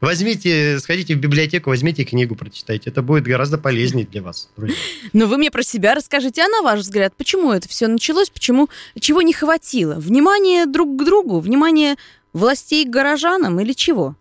Возьмите, 0.00 0.78
сходите 0.80 1.14
в 1.14 1.18
библиотеку, 1.18 1.70
возьмите 1.70 2.04
книгу, 2.04 2.34
прочитайте. 2.34 2.90
Это 2.90 3.02
будет 3.02 3.24
гораздо 3.24 3.58
полезнее 3.58 4.06
для 4.06 4.22
вас, 4.22 4.48
друзья. 4.56 4.76
Но 5.12 5.26
вы 5.26 5.36
мне 5.36 5.50
про 5.50 5.62
себя 5.62 5.94
расскажите, 5.94 6.42
а 6.42 6.48
на 6.48 6.62
ваш 6.62 6.80
взгляд, 6.80 7.14
почему 7.16 7.52
это 7.52 7.68
все 7.68 7.86
началось, 7.86 8.30
почему, 8.30 8.68
чего 8.98 9.22
не 9.22 9.32
хватило? 9.32 9.94
Внимание 9.94 10.66
друг 10.66 10.96
к 10.96 11.04
другу, 11.04 11.40
внимание 11.40 11.96
властей 12.32 12.84
к 12.84 12.90
горожанам 12.90 13.60
или 13.60 13.72
чего? 13.72 14.16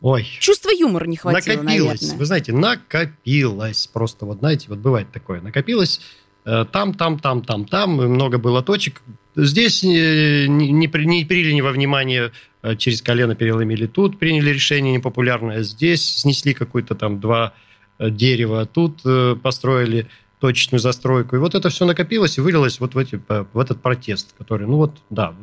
Ой. 0.00 0.26
Чувство 0.40 0.70
юмора 0.70 1.06
не 1.06 1.16
хватило, 1.16 1.56
Накопилось, 1.56 2.00
наверное. 2.00 2.18
вы 2.18 2.24
знаете, 2.24 2.52
накопилось. 2.52 3.86
Просто 3.88 4.26
вот, 4.26 4.38
знаете, 4.38 4.66
вот 4.68 4.78
бывает 4.78 5.10
такое. 5.12 5.40
Накопилось 5.40 6.00
э, 6.44 6.64
там, 6.70 6.94
там, 6.94 7.18
там, 7.18 7.42
там, 7.42 7.64
там, 7.66 7.96
много 7.96 8.38
было 8.38 8.62
точек. 8.62 9.02
Здесь 9.44 9.82
э, 9.84 10.46
не, 10.48 10.70
не, 10.70 10.86
не 10.86 11.24
приняли 11.24 11.60
во 11.60 11.70
внимание 11.70 12.32
Э, 12.62 12.76
через 12.76 13.02
колено 13.02 13.34
переломили 13.34 13.86
тут, 13.86 14.18
приняли 14.18 14.50
решение 14.50 14.92
непопулярное, 14.92 15.62
здесь 15.62 16.04
снесли 16.16 16.54
какое-то 16.54 16.94
там 16.94 17.20
два 17.20 17.52
э, 17.98 18.10
дерева, 18.10 18.66
тут 18.66 19.00
э, 19.04 19.36
построили 19.40 20.08
точечную 20.40 20.80
застройку. 20.80 21.36
И 21.36 21.38
вот 21.38 21.54
это 21.54 21.68
все 21.68 21.84
накопилось 21.84 22.38
и 22.38 22.40
вылилось 22.40 22.80
вот 22.80 22.94
в, 22.94 22.98
эти, 22.98 23.20
в 23.28 23.58
этот 23.58 23.80
протест, 23.80 24.34
который, 24.38 24.66
ну 24.66 24.76
вот, 24.76 24.96
да. 25.10 25.34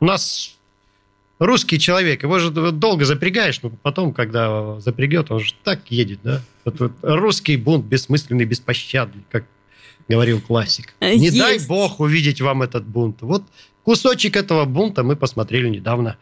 У 0.00 0.04
нас 0.04 0.56
русский 1.38 1.78
человек, 1.78 2.22
его 2.22 2.38
же 2.38 2.50
долго 2.50 3.04
запрягаешь, 3.04 3.62
но 3.62 3.70
потом, 3.70 4.12
когда 4.12 4.80
запрягет, 4.80 5.30
он 5.30 5.40
же 5.40 5.54
так 5.62 5.90
едет, 5.90 6.20
да? 6.22 6.42
Вот, 6.64 6.92
русский 7.02 7.56
бунт 7.56 7.84
бессмысленный, 7.86 8.44
беспощадный, 8.44 9.22
как 9.30 9.44
говорил 10.08 10.40
классик. 10.40 10.94
Не 11.00 11.26
Есть. 11.26 11.38
дай 11.38 11.58
бог 11.58 12.00
увидеть 12.00 12.40
вам 12.40 12.62
этот 12.62 12.86
бунт. 12.86 13.22
Вот 13.22 13.42
кусочек 13.82 14.36
этого 14.36 14.64
бунта 14.64 15.02
мы 15.02 15.16
посмотрели 15.16 15.68
недавно 15.68 16.16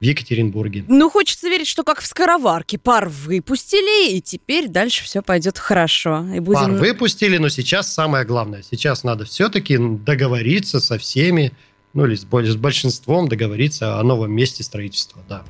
в 0.00 0.04
Екатеринбурге. 0.04 0.84
Ну, 0.86 1.10
хочется 1.10 1.48
верить, 1.48 1.66
что 1.66 1.82
как 1.82 2.00
в 2.00 2.06
скороварке. 2.06 2.78
Пар 2.78 3.08
выпустили, 3.08 4.12
и 4.12 4.20
теперь 4.20 4.68
дальше 4.68 5.02
все 5.04 5.22
пойдет 5.22 5.58
хорошо. 5.58 6.24
И 6.34 6.40
будем... 6.40 6.60
Пар 6.60 6.70
выпустили, 6.72 7.36
но 7.38 7.48
сейчас 7.48 7.92
самое 7.92 8.24
главное. 8.24 8.62
Сейчас 8.62 9.02
надо 9.02 9.24
все-таки 9.24 9.76
договориться 9.76 10.78
со 10.78 10.98
всеми, 10.98 11.52
ну 11.94 12.06
или 12.06 12.14
с 12.14 12.24
большинством 12.24 13.28
договориться 13.28 13.98
о 13.98 14.02
новом 14.04 14.32
месте 14.32 14.62
строительства, 14.62 15.22
да. 15.28 15.44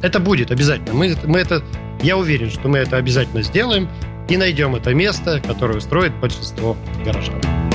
Это 0.00 0.20
будет 0.20 0.52
обязательно. 0.52 0.94
Мы, 0.94 1.16
мы 1.24 1.40
это, 1.40 1.64
я 2.02 2.16
уверен, 2.16 2.50
что 2.50 2.68
мы 2.68 2.78
это 2.78 2.96
обязательно 2.96 3.42
сделаем. 3.42 3.88
И 4.28 4.36
найдем 4.36 4.74
это 4.76 4.94
место, 4.94 5.40
которое 5.40 5.78
устроит 5.78 6.14
большинство 6.20 6.76
горожан. 7.04 7.67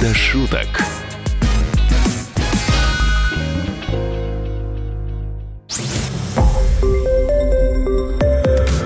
До 0.00 0.14
шуток. 0.14 0.66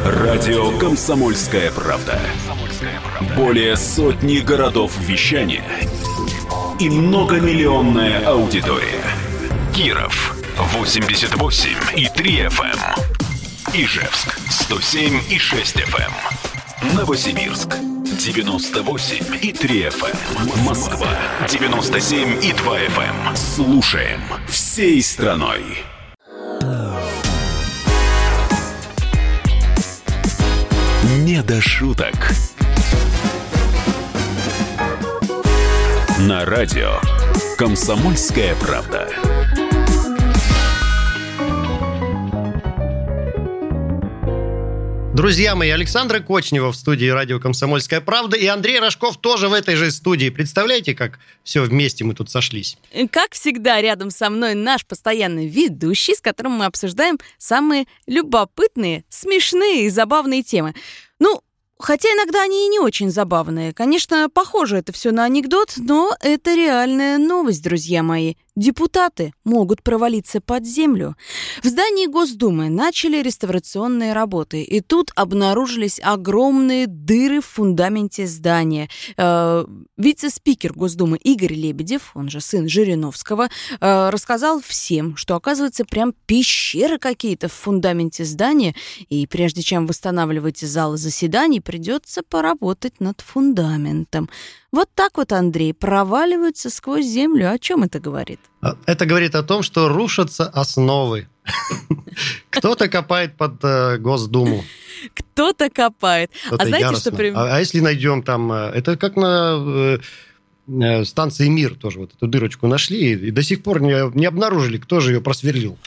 Радио 0.05 0.77
«Комсомольская 0.79 1.71
правда». 1.71 2.19
Более 3.37 3.77
сотни 3.77 4.39
городов 4.39 4.93
вещания 4.99 5.65
и 6.81 6.91
многомиллионная 6.91 8.27
аудитория. 8.27 9.05
Киров 9.75 10.37
88 10.59 11.71
и 11.97 12.09
3 12.09 12.39
FM. 12.47 12.79
Ижевск 13.75 14.39
107 14.51 15.21
и 15.31 15.39
6 15.39 15.77
FM. 15.77 16.95
Новосибирск 16.95 17.86
98 18.26 19.38
и 19.40 19.52
3 19.52 19.83
FM. 19.85 20.64
Москва 20.64 21.09
97 21.49 22.42
и 22.42 22.52
2 22.52 22.78
FM. 22.80 23.37
Слушаем 23.37 24.21
всей 24.49 25.00
страной. 25.00 25.62
Не 31.18 31.40
до 31.42 31.61
шуток. 31.61 32.33
На 36.18 36.45
радио 36.45 36.99
«Комсомольская 37.56 38.56
правда». 38.56 39.09
Друзья 45.17 45.55
мои, 45.55 45.71
Александра 45.71 46.21
Кочнева 46.21 46.71
в 46.73 46.77
студии 46.77 47.07
радио 47.07 47.41
«Комсомольская 47.41 48.03
правда» 48.03 48.37
и 48.37 48.45
Андрей 48.45 48.79
Рожков 48.79 49.17
тоже 49.17 49.49
в 49.49 49.55
этой 49.55 49.75
же 49.75 49.91
студии. 49.91 50.29
Представляете, 50.29 50.95
как 50.95 51.19
все 51.43 51.63
вместе 51.63 52.05
мы 52.05 52.13
тут 52.13 52.29
сошлись? 52.29 52.77
Как 53.11 53.33
всегда, 53.33 53.81
рядом 53.81 54.11
со 54.11 54.29
мной 54.29 54.53
наш 54.53 54.85
постоянный 54.85 55.49
ведущий, 55.49 56.15
с 56.15 56.21
которым 56.21 56.53
мы 56.53 56.67
обсуждаем 56.67 57.19
самые 57.39 57.87
любопытные, 58.07 59.07
смешные 59.09 59.87
и 59.87 59.89
забавные 59.89 60.43
темы. 60.43 60.75
Ну, 61.19 61.41
хотя 61.79 62.11
иногда 62.11 62.43
они 62.43 62.67
и 62.67 62.69
не 62.69 62.79
очень 62.79 63.11
забавные. 63.11 63.73
Конечно, 63.73 64.29
похоже 64.29 64.77
это 64.77 64.93
все 64.93 65.13
на 65.13 65.25
анекдот, 65.25 65.77
но 65.79 66.15
это 66.21 66.55
реальная 66.55 67.17
новость, 67.17 67.63
друзья 67.63 68.03
мои. 68.03 68.35
Депутаты 68.57 69.35
могут 69.45 69.83
провалиться 69.83 70.41
под 70.41 70.65
землю. 70.65 71.15
В 71.63 71.67
здании 71.67 72.07
Госдумы 72.07 72.71
начали 72.71 73.21
реставрационные 73.21 74.15
работы, 74.15 74.63
и 74.63 74.81
тут 74.81 75.13
обнаружились 75.15 76.01
огромные 76.03 76.87
дыры 76.87 77.43
в 77.43 77.47
фундаменте 77.47 78.27
здания. 78.27 78.89
Э, 79.19 79.67
вице-спикер 79.99 80.73
Госдумы 80.73 81.19
Игорь 81.19 81.53
Лебедев, 81.53 82.13
он 82.15 82.31
же 82.31 82.41
сын 82.41 82.67
Жириновского, 82.67 83.51
э, 83.79 84.09
рассказал 84.09 84.63
всем, 84.63 85.17
что, 85.17 85.37
оказывается, 85.37 85.85
прям 85.85 86.15
пещеры 86.25 86.99
какие-то 86.99 87.49
в 87.49 87.53
фундаменте 87.53 88.25
здания, 88.25 88.75
и 89.11 89.27
прежде 89.27 89.61
чем 89.61 89.87
восстанавливать 89.87 90.61
залы 90.61 90.97
заседаний, 90.97 91.61
придется 91.61 92.23
поработать 92.23 93.01
над 93.01 93.21
фундаментом. 93.21 94.31
Вот 94.73 94.89
так 94.95 95.19
вот, 95.19 95.33
Андрей, 95.33 95.75
проваливаются 95.75 96.71
сквозь 96.71 97.05
землю. 97.05 97.53
О 97.53 97.59
чем 97.59 97.83
это 97.83 98.01
говорит? 98.01 98.41
А, 98.62 98.76
Это 98.87 99.07
говорит 99.07 99.35
о 99.35 99.43
том, 99.43 99.62
что 99.62 99.88
рушатся 99.88 100.47
основы. 100.47 101.29
Кто-то 102.50 102.88
копает 102.88 103.37
под 103.37 103.62
э, 103.62 103.99
Госдуму. 103.99 104.65
Кто-то 105.15 105.69
копает. 105.71 106.31
кто-то 106.47 106.62
А 106.62 106.67
знаете, 106.67 106.87
яростно. 106.87 107.11
что... 107.11 107.17
при- 107.19 107.33
А, 107.35 107.57
а 107.57 107.61
если 107.61 107.81
найдем 107.81 108.23
там... 108.23 108.50
э, 108.53 108.71
Это 108.75 108.97
как 108.97 109.17
на 109.17 109.99
э, 110.69 111.05
станции 111.05 111.49
«Мир» 111.49 111.75
тоже 111.75 112.00
вот 112.00 112.15
эту 112.15 112.26
дырочку 112.26 112.67
нашли, 112.67 113.12
и 113.12 113.31
до 113.31 113.43
сих 113.43 113.62
пор 113.62 113.81
не, 113.81 114.11
не 114.19 114.26
обнаружили, 114.26 114.79
кто 114.79 115.00
же 115.00 115.12
ее 115.12 115.21
просверлил. 115.21 115.79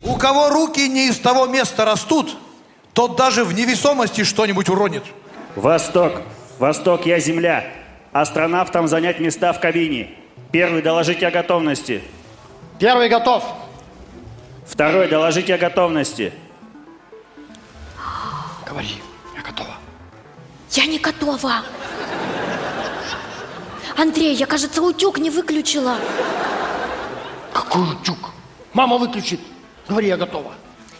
У 0.00 0.16
кого 0.16 0.48
руки 0.50 0.88
не 0.88 1.08
из 1.08 1.16
того 1.18 1.46
места 1.46 1.84
растут, 1.84 2.36
тот 2.92 3.16
даже 3.16 3.44
в 3.44 3.54
невесомости 3.54 4.24
что-нибудь 4.24 4.68
уронит. 4.68 5.04
Восток. 5.56 6.22
Восток, 6.58 7.06
я 7.06 7.18
земля. 7.20 7.72
Астронавтам 8.12 8.88
занять 8.88 9.20
места 9.20 9.52
в 9.52 9.60
кабине. 9.60 10.10
Первый, 10.52 10.82
доложите 10.82 11.26
о 11.26 11.30
готовности. 11.30 12.02
Первый 12.78 13.08
готов. 13.08 13.42
Второй, 14.66 15.08
доложите 15.08 15.54
о 15.54 15.58
готовности. 15.58 16.30
Говори, 18.66 19.00
я 19.34 19.42
готова. 19.42 19.74
Я 20.70 20.86
не 20.86 20.98
готова. 20.98 21.62
Андрей, 23.96 24.34
я, 24.34 24.46
кажется, 24.46 24.82
утюг 24.82 25.18
не 25.18 25.30
выключила. 25.30 25.96
Какой 27.54 27.94
утюг? 27.94 28.18
Мама 28.74 28.98
выключит. 28.98 29.40
Говори, 29.88 30.08
я 30.08 30.18
готова. 30.18 30.52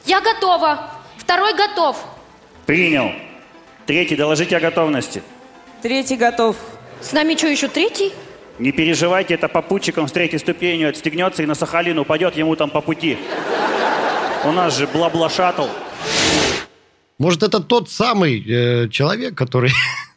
Я 0.07 0.21
готова. 0.23 0.91
Второй 1.19 1.55
готов. 1.55 2.03
Принял. 2.65 3.13
Третий, 3.85 4.17
доложите 4.17 4.57
о 4.57 4.61
готовности. 4.61 5.23
Третий 5.83 6.17
готов. 6.17 6.57
С 7.03 7.13
нами 7.13 7.37
что, 7.37 7.49
еще 7.49 7.69
третий? 7.69 8.13
Не 8.59 8.73
переживайте, 8.73 9.35
это 9.35 9.49
попутчиком 9.49 10.09
с 10.09 10.13
третьей 10.13 10.39
ступенью 10.39 10.89
отстегнется 10.89 11.43
и 11.43 11.47
на 11.47 11.55
Сахалин 11.55 11.99
упадет 11.99 12.37
ему 12.37 12.55
там 12.57 12.71
по 12.71 12.81
пути. 12.81 13.17
У 14.45 14.53
нас 14.53 14.77
же 14.77 14.87
бла-бла-шаттл. 14.87 15.67
Может, 17.19 17.43
это 17.43 17.61
тот 17.61 17.89
самый 17.89 18.43
э, 18.43 18.89
человек, 18.89 19.37
который 19.37 19.71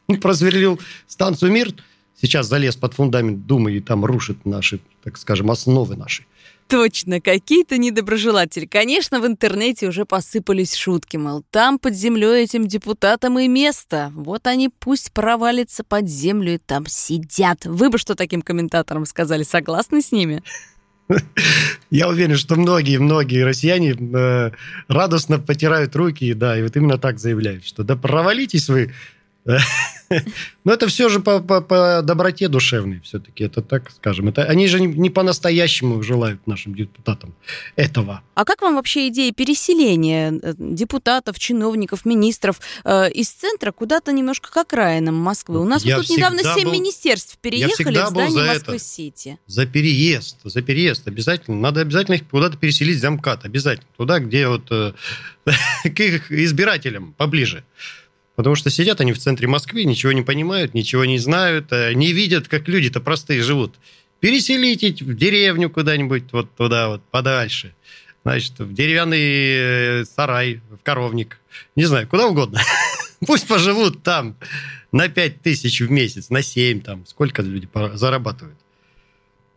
просверлил 0.22 0.80
станцию 1.08 1.52
«Мир», 1.52 1.70
сейчас 2.20 2.48
залез 2.48 2.76
под 2.76 2.94
фундамент 2.94 3.46
Думы 3.46 3.74
и 3.74 3.80
там 3.80 4.04
рушит 4.04 4.46
наши, 4.46 4.80
так 5.04 5.18
скажем, 5.18 5.52
основы 5.52 5.96
наши. 5.96 6.26
Точно, 6.68 7.22
какие-то 7.22 7.78
недоброжелатели. 7.78 8.66
Конечно, 8.66 9.20
в 9.20 9.28
интернете 9.28 9.88
уже 9.88 10.06
посыпались 10.06 10.74
шутки, 10.74 11.16
мол, 11.16 11.44
там 11.52 11.78
под 11.78 11.94
землей 11.94 12.44
этим 12.44 12.68
депутатам 12.68 13.38
и 13.38 13.48
место. 13.48 14.12
Вот 14.16 14.48
они 14.48 14.70
пусть 14.70 15.12
провалятся 15.12 15.84
под 15.84 16.10
землю 16.10 16.56
и 16.56 16.58
там 16.58 16.88
сидят. 16.88 17.66
Вы 17.66 17.92
бы 17.92 18.00
что 18.00 18.16
таким 18.16 18.42
комментаторам 18.42 19.06
сказали? 19.06 19.44
Согласны 19.44 20.02
с 20.02 20.12
ними? 20.12 20.42
Я 21.92 22.10
уверен, 22.10 22.36
что 22.36 22.56
многие-многие 22.56 23.44
россияне 23.44 23.92
э, 23.94 24.52
радостно 24.88 25.38
потирают 25.38 25.96
руки, 25.96 26.34
да, 26.34 26.58
и 26.58 26.64
вот 26.64 26.76
именно 26.76 26.98
так 26.98 27.20
заявляют, 27.20 27.64
что 27.64 27.84
да 27.84 27.96
провалитесь 27.96 28.70
вы, 28.70 28.92
Но 30.64 30.74
это 30.74 30.88
все 30.88 31.10
же 31.10 31.20
по, 31.20 31.40
по- 31.40 31.62
по 31.62 32.02
доброте 32.04 32.48
душевной 32.48 33.00
все-таки. 33.02 33.44
Это 33.44 33.62
так 33.62 33.92
скажем. 33.92 34.28
Это, 34.30 34.44
они 34.44 34.68
же 34.68 34.80
не, 34.80 34.88
не 34.88 35.10
по-настоящему 35.10 36.02
желают 36.04 36.46
нашим 36.48 36.76
депутатам 36.76 37.34
этого. 37.76 38.22
А 38.34 38.46
как 38.46 38.62
вам 38.62 38.76
вообще 38.76 39.08
идея 39.10 39.32
переселения 39.32 40.32
э, 40.42 40.54
депутатов, 40.58 41.40
чиновников, 41.40 42.06
министров 42.06 42.60
э, 42.84 43.12
из 43.12 43.30
центра 43.30 43.72
куда-то 43.72 44.12
немножко 44.12 44.52
к 44.52 44.58
окраинам 44.58 45.16
Москвы? 45.16 45.60
У 45.60 45.66
нас 45.66 45.84
Я 45.84 45.98
вот 45.98 46.08
тут 46.08 46.18
недавно 46.18 46.42
семь 46.44 46.70
министерств 46.70 47.38
переехали 47.40 47.98
в 47.98 48.08
здание 48.08 48.54
Москвы-Сити. 48.54 49.38
За 49.48 49.66
переезд, 49.66 50.38
за 50.44 50.62
переезд 50.62 51.08
обязательно. 51.08 51.58
Надо 51.58 51.82
обязательно 51.82 52.16
их 52.16 52.28
куда-то 52.28 52.58
переселить 52.58 53.00
замкат. 53.00 53.46
Обязательно. 53.46 53.88
Туда, 53.98 54.20
где 54.20 54.48
вот 54.48 54.68
э, 54.72 54.94
к 55.84 56.00
их 56.00 56.32
избирателям 56.32 57.14
поближе. 57.14 57.64
Потому 58.36 58.56
что 58.56 58.70
сидят 58.70 59.00
они 59.02 59.14
в 59.14 59.20
центре 59.20 59.48
Москвы, 59.48 59.86
ничего 59.86 60.12
не 60.12 60.22
понимают, 60.22 60.74
ничего 60.74 61.06
не 61.06 61.18
знают, 61.18 61.72
э, 61.72 61.94
не 61.94 62.12
видят, 62.12 62.48
как 62.48 62.68
люди-то 62.68 63.00
простые 63.00 63.42
живут. 63.42 63.76
Переселите 64.20 64.92
в 64.92 65.16
деревню 65.16 65.70
куда-нибудь 65.70 66.32
вот 66.32 66.54
туда 66.56 66.90
вот 66.90 67.04
подальше. 67.12 67.74
Значит, 68.24 68.60
в 68.60 68.74
деревянный 68.74 70.02
э, 70.02 70.06
сарай, 70.06 70.62
в 70.70 70.84
коровник. 70.84 71.40
Не 71.76 71.86
знаю, 71.86 72.08
куда 72.08 72.28
угодно. 72.28 72.60
Пусть 73.26 73.48
поживут 73.48 74.04
там 74.04 74.36
на 74.92 75.08
5 75.08 75.42
тысяч 75.42 75.80
в 75.80 75.92
месяц, 75.92 76.30
на 76.30 76.42
7 76.42 76.82
там. 76.82 77.06
Сколько 77.06 77.42
люди 77.42 77.70
зарабатывают? 77.94 78.58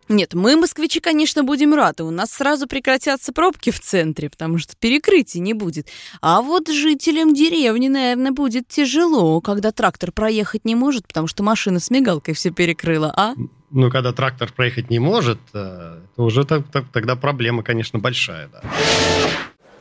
Нет, 0.08 0.34
мы, 0.34 0.56
москвичи, 0.56 1.00
конечно, 1.00 1.44
будем 1.44 1.74
рады. 1.74 2.02
У 2.04 2.10
нас 2.10 2.30
сразу 2.30 2.66
прекратятся 2.66 3.32
пробки 3.32 3.70
в 3.70 3.80
центре, 3.80 4.30
потому 4.30 4.58
что 4.58 4.74
перекрытий 4.76 5.40
не 5.40 5.52
будет. 5.54 5.88
А 6.22 6.40
вот 6.40 6.68
жителям 6.68 7.34
деревни, 7.34 7.88
наверное, 7.88 8.32
будет 8.32 8.68
тяжело, 8.68 9.40
когда 9.40 9.70
трактор 9.70 10.10
проехать 10.12 10.64
не 10.64 10.74
может, 10.74 11.06
потому 11.06 11.26
что 11.26 11.42
машина 11.42 11.78
с 11.78 11.90
мигалкой 11.90 12.34
все 12.34 12.50
перекрыла, 12.50 13.12
а? 13.16 13.34
Ну, 13.70 13.90
когда 13.90 14.12
трактор 14.12 14.50
проехать 14.50 14.88
не 14.88 14.98
может, 14.98 15.38
э, 15.52 15.98
то 16.16 16.22
уже 16.24 16.44
так- 16.44 16.70
так- 16.72 16.90
тогда 16.90 17.16
проблема, 17.16 17.62
конечно, 17.62 17.98
большая, 17.98 18.48
да. 18.48 18.62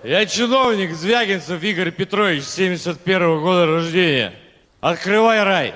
Я 0.04 0.26
чиновник 0.26 0.94
Звягинцев 0.94 1.64
Игорь 1.64 1.92
Петрович, 1.92 2.44
71 2.44 3.40
года 3.42 3.66
рождения. 3.66 4.34
Открывай 4.82 5.42
рай. 5.44 5.74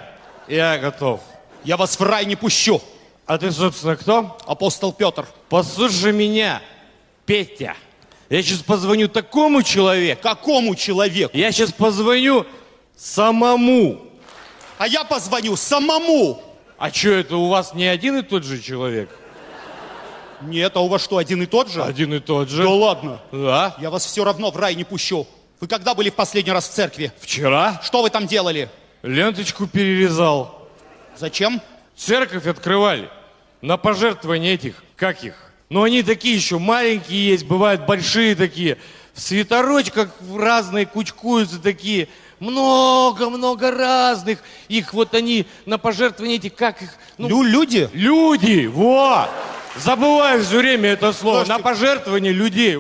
Я 0.48 0.77
готов. 0.77 1.22
Я 1.63 1.77
вас 1.77 1.98
в 2.00 2.03
рай 2.03 2.25
не 2.25 2.36
пущу, 2.36 2.81
А 3.25 3.38
ты, 3.38 3.51
собственно, 3.51 3.96
кто? 3.96 4.38
апостол 4.46 4.92
Петр. 4.92 5.25
Послушай 5.50 6.12
меня, 6.12 6.62
Петя. 7.25 7.75
Я 8.30 8.42
сейчас 8.42 8.60
позвоню 8.60 9.08
такому 9.08 9.62
человеку. 9.63 10.22
Какому 10.24 10.75
человеку? 10.75 11.38
Я 11.38 11.51
сейчас 11.51 11.72
позвоню 11.72 12.46
самому. 12.96 14.01
А 14.78 14.88
я 14.88 15.04
позвоню 15.04 15.56
самому. 15.56 16.42
А 16.78 16.90
что, 16.92 17.10
это 17.10 17.36
у 17.38 17.48
вас 17.50 17.74
не 17.74 17.86
один 17.86 18.18
и 18.18 18.22
тот 18.22 18.44
же 18.44 18.60
человек? 18.62 19.10
Нет, 20.42 20.75
а 20.75 20.80
у 20.80 20.88
вас 20.88 21.04
что, 21.04 21.18
один 21.18 21.44
и 21.44 21.46
тот 21.46 21.70
же? 21.70 21.84
Один 21.84 22.13
и 22.13 22.20
тот 22.20 22.50
же. 22.50 22.63
Да 22.63 22.70
ладно. 22.70 23.22
Да. 23.32 23.75
Я 23.80 23.90
вас 23.92 24.06
все 24.06 24.24
равно 24.24 24.50
в 24.50 24.58
рай 24.58 24.74
не 24.75 24.84
пущу. 24.84 25.28
Вы 25.60 25.68
когда 25.68 25.94
были 25.94 26.10
в 26.10 26.16
последний 26.16 26.51
раз 26.51 26.68
в 26.68 26.72
церкви? 26.72 27.12
Вчера 27.20 27.80
Что 27.84 28.01
вы 28.01 28.10
там 28.10 28.25
делали? 28.25 28.70
ленточку 29.04 29.68
перерезал. 29.68 30.68
Зачем? 31.18 31.62
Церковь 32.05 32.48
открывали 32.48 33.10
на 33.62 33.77
пожертвования 33.77 34.55
этих, 34.55 34.84
как 34.96 35.24
их? 35.24 35.36
Но 35.70 35.84
они 35.84 36.01
такие 36.01 36.36
еще 36.36 36.58
маленькие 36.58 37.27
есть, 37.27 37.46
бывают 37.46 37.86
большие 37.86 38.36
такие. 38.36 38.79
В 39.13 39.22
свитерочках 39.22 40.10
разные 40.36 40.88
кучкуются 40.88 41.60
такие. 41.62 42.08
Много-много 42.39 43.70
разных. 43.70 44.39
Их 44.67 44.93
вот 44.96 45.13
они 45.13 45.46
на 45.67 45.77
пожертвования 45.77 46.38
эти, 46.38 46.50
как 46.50 46.81
их? 46.81 46.89
Ну, 47.20 47.27
Лю- 47.29 47.43
люди? 47.43 47.88
люди, 47.93 48.65
во! 48.65 49.29
Забываю 49.77 50.43
все 50.43 50.58
время 50.58 50.89
это 50.89 51.13
слово. 51.13 51.46
Слушайте. 51.46 51.53
На 51.53 51.60
пожертвования 51.60 52.31
людей. 52.31 52.77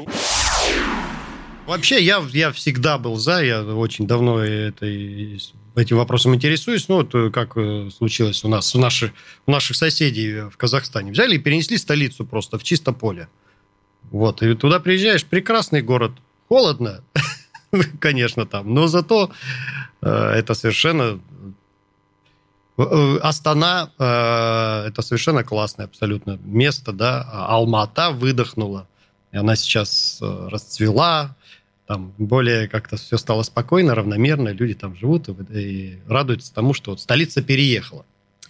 Вообще, 1.71 2.03
я, 2.03 2.21
я 2.33 2.51
всегда 2.51 2.97
был 2.97 3.15
за, 3.15 3.41
я 3.41 3.63
очень 3.63 4.05
давно 4.05 4.39
этой, 4.39 5.41
этим 5.77 5.95
вопросом 5.95 6.35
интересуюсь. 6.35 6.89
Ну, 6.89 6.95
вот 6.95 7.15
э, 7.15 7.29
как 7.29 7.55
э, 7.55 7.89
случилось 7.95 8.43
у 8.43 8.49
нас, 8.49 8.75
у 8.75 8.77
наших, 8.77 9.13
у 9.45 9.51
наших 9.51 9.77
соседей 9.77 10.49
в 10.49 10.57
Казахстане. 10.57 11.13
Взяли 11.13 11.35
и 11.35 11.39
перенесли 11.39 11.77
столицу 11.77 12.25
просто 12.25 12.57
в 12.57 12.63
чисто 12.63 12.91
поле. 12.91 13.29
Вот, 14.11 14.43
и 14.43 14.53
туда 14.55 14.81
приезжаешь, 14.81 15.23
прекрасный 15.23 15.81
город. 15.81 16.11
Холодно, 16.49 17.05
конечно, 18.01 18.45
там, 18.45 18.73
но 18.73 18.87
зато 18.87 19.31
э, 20.01 20.09
это 20.09 20.55
совершенно... 20.55 21.21
э, 22.77 22.83
э, 22.83 23.17
Астана 23.23 23.91
э, 23.97 24.87
это 24.89 25.01
совершенно 25.01 25.45
классное 25.45 25.85
абсолютно 25.85 26.37
место, 26.43 26.91
да. 26.91 27.21
Алмата 27.31 28.11
выдохнула. 28.11 28.89
И 29.31 29.37
она 29.37 29.55
сейчас 29.55 30.19
э, 30.21 30.47
расцвела, 30.51 31.37
там 31.91 32.13
более 32.17 32.69
как-то 32.69 32.95
все 32.95 33.17
стало 33.17 33.43
спокойно, 33.43 33.95
равномерно, 33.95 34.53
люди 34.53 34.75
там 34.75 34.95
живут 34.95 35.27
и, 35.27 35.33
и 35.59 35.99
радуются 36.07 36.53
тому, 36.53 36.73
что 36.73 36.91
вот 36.91 37.01
столица 37.01 37.41
переехала. 37.41 38.05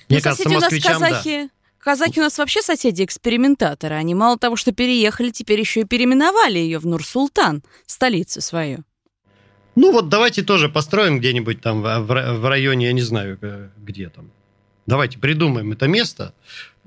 Мне 0.10 0.20
Ну, 0.20 0.24
кажется, 0.24 0.44
соседи 0.44 0.56
у 0.56 0.60
нас 0.60 0.72
москвичам, 0.72 1.00
да. 1.00 1.10
казахи... 1.10 1.50
Казахи 1.80 2.20
у 2.20 2.22
нас 2.22 2.38
вообще 2.38 2.62
соседи-экспериментаторы. 2.62 3.96
Они 3.96 4.14
мало 4.14 4.38
того, 4.38 4.56
что 4.56 4.72
переехали, 4.72 5.32
теперь 5.32 5.60
еще 5.60 5.82
и 5.82 5.86
переименовали 5.86 6.60
ее 6.60 6.78
в 6.78 6.86
Нур-Султан, 6.86 7.64
столицу 7.88 8.42
свою. 8.42 8.84
Ну 9.74 9.92
вот 9.92 10.08
давайте 10.08 10.44
тоже 10.44 10.70
построим 10.70 11.18
где-нибудь 11.18 11.62
там 11.62 11.82
в 11.82 12.48
районе, 12.48 12.86
я 12.86 12.94
не 12.94 13.02
знаю, 13.02 13.40
э, 13.42 13.70
где 13.76 14.10
там. 14.10 14.30
Давайте 14.86 15.18
придумаем 15.18 15.72
это 15.72 15.88
место. 15.88 16.36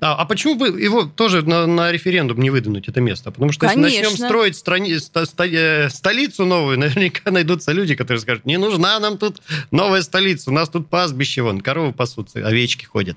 А, 0.01 0.15
а 0.17 0.25
почему 0.27 0.57
бы 0.57 0.69
его 0.69 1.05
тоже 1.05 1.43
на, 1.43 1.67
на 1.67 1.91
референдум 1.93 2.39
не 2.41 2.51
выдвинуть, 2.51 2.89
это 2.89 3.01
место? 3.01 3.31
Потому 3.31 3.53
что 3.53 3.67
если 3.67 3.81
Конечно. 3.81 4.11
начнем 4.11 4.27
строить 4.27 4.57
страни- 4.57 4.99
ста- 4.99 5.25
ста- 5.25 5.47
э, 5.47 5.89
столицу 5.89 6.45
новую, 6.45 6.79
наверняка 6.81 7.31
найдутся 7.31 7.73
люди, 7.73 7.95
которые 7.95 8.21
скажут, 8.21 8.45
не 8.45 8.59
нужна 8.59 8.99
нам 8.99 9.19
тут 9.19 9.41
новая 9.71 10.03
столица, 10.03 10.51
у 10.51 10.53
нас 10.53 10.69
тут 10.69 10.89
пастбище, 10.91 11.43
вон, 11.43 11.61
коровы 11.61 11.93
пасутся, 11.93 12.47
овечки 12.47 12.85
ходят. 12.85 13.17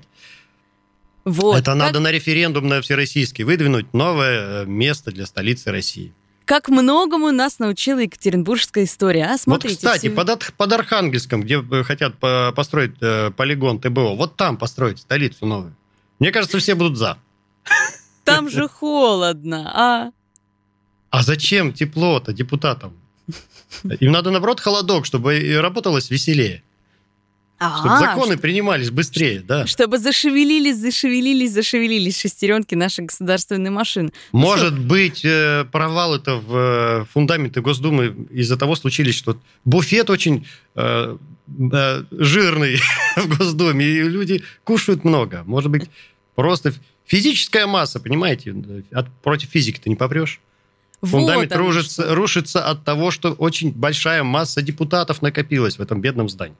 Вот. 1.24 1.56
это 1.58 1.72
как, 1.72 1.76
надо 1.76 2.00
на 2.00 2.10
референдум 2.10 2.68
на 2.68 2.80
всероссийский 2.80 3.44
выдвинуть 3.44 3.92
новое 3.92 4.62
э, 4.62 4.66
место 4.66 5.10
для 5.10 5.26
столицы 5.26 5.70
России. 5.70 6.12
как 6.46 6.68
многому 6.70 7.32
нас 7.32 7.58
научила 7.58 7.98
Екатеринбургская 7.98 8.84
история. 8.84 9.26
А 9.26 9.36
смотрите, 9.36 9.74
вот, 9.74 9.76
кстати, 9.90 10.06
всё- 10.06 10.16
под, 10.16 10.52
под 10.56 10.72
Архангельском, 10.72 11.42
где 11.42 11.60
э, 11.60 11.82
хотят 11.82 12.16
по- 12.18 12.52
построить 12.56 12.94
полигон 13.36 13.78
ТБО, 13.80 14.14
вот 14.16 14.36
там 14.36 14.56
построить 14.56 15.00
столицу 15.00 15.44
новую. 15.44 15.74
Мне 16.18 16.32
кажется, 16.32 16.58
все 16.58 16.74
будут 16.74 16.98
за. 16.98 17.18
там 18.24 18.50
же 18.50 18.68
холодно, 18.68 19.70
а? 19.74 20.10
А 21.10 21.22
зачем 21.22 21.72
тепло-то 21.72 22.32
депутатам? 22.32 22.92
Им 24.00 24.12
надо, 24.12 24.30
наоборот, 24.30 24.60
холодок, 24.60 25.06
чтобы 25.06 25.58
работалось 25.60 26.10
веселее. 26.10 26.62
Чтобы 27.58 27.94
А, 27.94 27.98
законы 27.98 28.36
принимались 28.36 28.90
быстрее, 28.90 29.40
да. 29.40 29.66
Чтобы 29.66 29.98
зашевелились, 29.98 30.76
зашевелились, 30.76 31.52
зашевелились 31.52 32.20
шестеренки 32.20 32.76
нашей 32.76 33.06
государственной 33.06 33.70
машины. 33.70 34.12
Может 34.30 34.78
быть, 34.78 35.24
э, 35.24 35.64
провалы-то 35.72 36.36
в 36.36 36.56
э, 36.56 37.04
фундаменты 37.12 37.60
Госдумы 37.60 38.28
из-за 38.30 38.56
того 38.56 38.76
случились, 38.76 39.16
что 39.16 39.40
буфет 39.64 40.08
очень 40.08 40.46
э, 40.76 41.16
э, 41.72 42.04
жирный 42.12 42.80
в 43.16 43.36
Госдуме, 43.36 43.84
и 43.84 44.02
люди 44.02 44.44
кушают 44.62 45.02
много. 45.02 45.42
Может 45.44 45.72
быть, 45.72 45.90
просто 46.36 46.72
физическая 47.06 47.66
масса, 47.66 47.98
понимаете, 47.98 48.54
от, 48.92 49.12
против 49.22 49.48
физики 49.50 49.80
ты 49.82 49.90
не 49.90 49.96
попрешь. 49.96 50.40
Фундамент 51.02 51.50
Вот 51.50 51.58
рушится, 51.58 52.02
что. 52.02 52.14
рушится 52.14 52.64
от 52.64 52.84
того, 52.84 53.10
что 53.10 53.32
очень 53.32 53.72
большая 53.72 54.22
масса 54.22 54.62
депутатов 54.62 55.22
накопилась 55.22 55.78
в 55.78 55.82
этом 55.82 56.00
бедном 56.00 56.28
здании. 56.28 56.56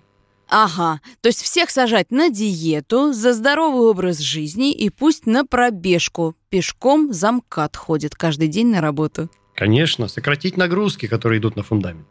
Ага, 0.48 1.00
то 1.20 1.28
есть 1.28 1.42
всех 1.42 1.70
сажать 1.70 2.10
на 2.10 2.30
диету, 2.30 3.12
за 3.12 3.34
здоровый 3.34 3.90
образ 3.90 4.18
жизни 4.18 4.72
и 4.72 4.88
пусть 4.88 5.26
на 5.26 5.44
пробежку. 5.44 6.34
Пешком 6.48 7.12
замкат 7.12 7.76
ходит 7.76 8.14
каждый 8.14 8.48
день 8.48 8.68
на 8.68 8.80
работу. 8.80 9.30
Конечно, 9.54 10.08
сократить 10.08 10.56
нагрузки, 10.56 11.06
которые 11.06 11.40
идут 11.40 11.56
на 11.56 11.62
фундамент. 11.62 12.06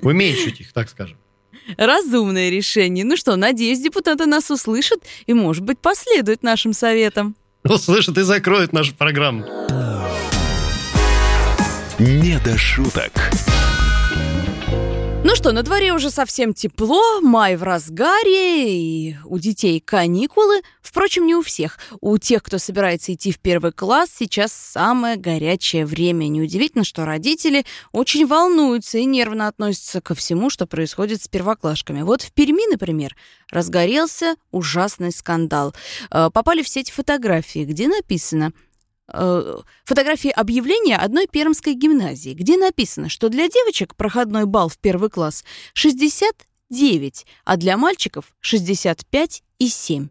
Уменьшить 0.00 0.60
их, 0.60 0.72
так 0.72 0.88
скажем. 0.88 1.18
Разумное 1.76 2.48
решение. 2.48 3.04
Ну 3.04 3.16
что, 3.16 3.36
надеюсь, 3.36 3.80
депутаты 3.80 4.26
нас 4.26 4.50
услышат 4.50 5.00
и, 5.26 5.34
может 5.34 5.64
быть, 5.64 5.78
последуют 5.78 6.42
нашим 6.42 6.72
советам. 6.72 7.36
Услышат 7.64 8.16
и 8.16 8.22
закроют 8.22 8.72
нашу 8.72 8.94
программу. 8.94 9.44
Не 11.98 12.38
до 12.44 12.56
шуток. 12.56 13.12
Ну 15.28 15.34
что, 15.34 15.50
на 15.50 15.64
дворе 15.64 15.92
уже 15.92 16.10
совсем 16.10 16.54
тепло, 16.54 17.20
май 17.20 17.56
в 17.56 17.64
разгаре, 17.64 18.70
и 18.70 19.16
у 19.24 19.40
детей 19.40 19.80
каникулы. 19.80 20.62
Впрочем, 20.80 21.26
не 21.26 21.34
у 21.34 21.42
всех. 21.42 21.80
У 22.00 22.16
тех, 22.16 22.44
кто 22.44 22.58
собирается 22.58 23.12
идти 23.12 23.32
в 23.32 23.40
первый 23.40 23.72
класс, 23.72 24.10
сейчас 24.16 24.52
самое 24.52 25.16
горячее 25.16 25.84
время. 25.84 26.28
Неудивительно, 26.28 26.84
что 26.84 27.04
родители 27.04 27.66
очень 27.90 28.24
волнуются 28.24 28.98
и 28.98 29.04
нервно 29.04 29.48
относятся 29.48 30.00
ко 30.00 30.14
всему, 30.14 30.48
что 30.48 30.64
происходит 30.68 31.20
с 31.20 31.26
первоклашками. 31.26 32.02
Вот 32.02 32.22
в 32.22 32.30
Перми, 32.30 32.70
например, 32.70 33.16
разгорелся 33.50 34.36
ужасный 34.52 35.10
скандал. 35.10 35.74
Э, 36.12 36.30
Попали 36.32 36.62
в 36.62 36.68
сеть 36.68 36.92
фотографии, 36.92 37.64
где 37.64 37.88
написано 37.88 38.52
э, 39.12 39.56
фотографии 39.84 40.30
объявления 40.30 40.96
одной 40.96 41.26
пермской 41.26 41.74
гимназии, 41.74 42.34
где 42.34 42.56
написано, 42.56 43.08
что 43.08 43.28
для 43.28 43.48
девочек 43.48 43.94
проходной 43.96 44.46
балл 44.46 44.68
в 44.68 44.78
первый 44.78 45.10
класс 45.10 45.44
69, 45.74 47.26
а 47.44 47.56
для 47.56 47.76
мальчиков 47.76 48.36
65 48.40 49.42
и 49.58 49.68
7. 49.68 50.08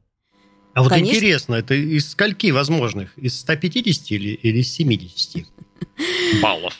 А 0.74 0.84
вот 0.84 0.90
Конечно. 0.90 1.16
интересно, 1.16 1.56
это 1.56 1.74
из 1.74 2.12
скольки 2.12 2.52
возможных? 2.52 3.18
Из 3.18 3.40
150 3.40 4.12
или, 4.12 4.30
или 4.32 4.60
из 4.60 4.72
70 4.74 5.46
баллов? 6.42 6.74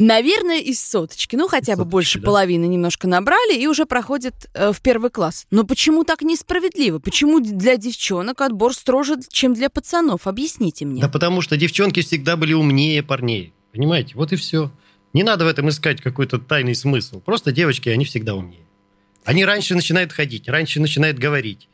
Наверное, 0.00 0.60
из 0.60 0.82
соточки. 0.82 1.36
Ну, 1.36 1.46
хотя 1.46 1.72
бы 1.72 1.80
Соточки, 1.80 1.90
больше 1.90 2.18
да. 2.20 2.26
половины 2.26 2.64
немножко 2.64 3.06
набрали 3.06 3.54
и 3.54 3.66
уже 3.66 3.84
проходят 3.84 4.34
э, 4.54 4.72
в 4.72 4.80
первый 4.80 5.10
класс. 5.10 5.46
Но 5.50 5.64
почему 5.64 6.04
так 6.04 6.22
несправедливо? 6.22 7.00
Почему 7.00 7.38
для 7.38 7.76
девчонок 7.76 8.40
отбор 8.40 8.74
строже, 8.74 9.16
чем 9.28 9.52
для 9.52 9.68
пацанов? 9.68 10.26
Объясните 10.26 10.86
мне. 10.86 11.02
Да 11.02 11.10
потому 11.10 11.42
что 11.42 11.58
девчонки 11.58 12.00
всегда 12.00 12.38
были 12.38 12.54
умнее 12.54 13.02
парней. 13.02 13.52
Понимаете? 13.72 14.14
Вот 14.14 14.32
и 14.32 14.36
все. 14.36 14.72
Не 15.12 15.22
надо 15.22 15.44
в 15.44 15.48
этом 15.48 15.68
искать 15.68 16.00
какой-то 16.00 16.38
тайный 16.38 16.74
смысл. 16.74 17.20
Просто 17.20 17.52
девочки, 17.52 17.90
они 17.90 18.06
всегда 18.06 18.34
умнее. 18.34 18.64
Они 19.24 19.44
раньше 19.44 19.74
начинают 19.74 20.12
ходить, 20.12 20.48
раньше 20.48 20.80
начинают 20.80 21.18
говорить. 21.18 21.68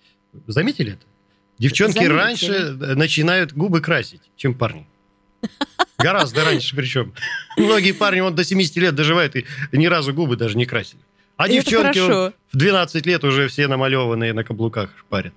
Заметили 0.48 0.94
это? 0.94 1.02
Девчонки 1.60 1.94
Заметили. 1.94 2.16
раньше 2.16 2.52
э, 2.52 2.94
начинают 2.96 3.52
губы 3.52 3.80
красить, 3.80 4.22
чем 4.36 4.54
парни. 4.54 4.88
Гораздо 5.98 6.44
раньше 6.44 6.76
причем. 6.76 7.14
Многие 7.56 7.92
парни 7.92 8.20
вот 8.20 8.34
до 8.34 8.44
70 8.44 8.76
лет 8.76 8.94
доживают 8.94 9.36
и 9.36 9.46
ни 9.72 9.86
разу 9.86 10.12
губы 10.12 10.36
даже 10.36 10.56
не 10.56 10.66
красили. 10.66 11.00
А 11.36 11.48
И 11.48 11.52
девчонки 11.52 11.98
вот 11.98 12.34
в 12.52 12.56
12 12.56 13.06
лет 13.06 13.24
уже 13.24 13.48
все 13.48 13.66
намалеванные 13.68 14.32
на 14.32 14.44
каблуках 14.44 14.90
шпарят. 14.98 15.34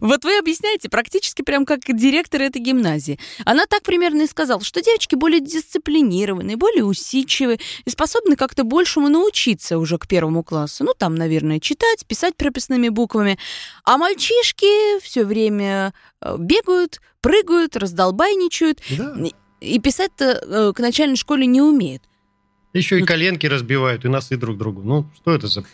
Вот 0.00 0.24
вы 0.24 0.38
объясняете 0.38 0.88
практически 0.88 1.42
прям 1.42 1.64
как 1.64 1.80
директор 1.86 2.42
этой 2.42 2.60
гимназии. 2.60 3.18
Она 3.44 3.66
так 3.66 3.82
примерно 3.82 4.22
и 4.22 4.26
сказала, 4.26 4.62
что 4.62 4.82
девочки 4.82 5.14
более 5.14 5.40
дисциплинированные, 5.40 6.56
более 6.56 6.84
усидчивые 6.84 7.58
и 7.84 7.90
способны 7.90 8.36
как-то 8.36 8.64
большему 8.64 9.08
научиться 9.08 9.78
уже 9.78 9.98
к 9.98 10.06
первому 10.06 10.42
классу. 10.42 10.84
Ну, 10.84 10.92
там, 10.96 11.14
наверное, 11.14 11.60
читать, 11.60 12.06
писать 12.06 12.36
прописными 12.36 12.88
буквами. 12.88 13.38
А 13.84 13.96
мальчишки 13.96 15.00
все 15.00 15.24
время 15.24 15.94
э, 16.20 16.36
бегают, 16.38 17.00
прыгают, 17.20 17.76
раздолбайничают 17.76 18.80
Да. 18.96 19.14
и 19.60 19.78
писать-то 19.78 20.24
э, 20.24 20.72
к 20.74 20.80
начальной 20.80 21.16
школе 21.16 21.46
не 21.46 21.60
умеют. 21.62 22.02
Еще 22.72 23.00
и 23.00 23.02
коленки 23.04 23.46
разбивают, 23.46 24.04
и 24.04 24.08
носы 24.08 24.36
друг 24.36 24.58
другу. 24.58 24.82
Ну, 24.82 25.10
что 25.16 25.34
это 25.34 25.46
за, 25.48 25.64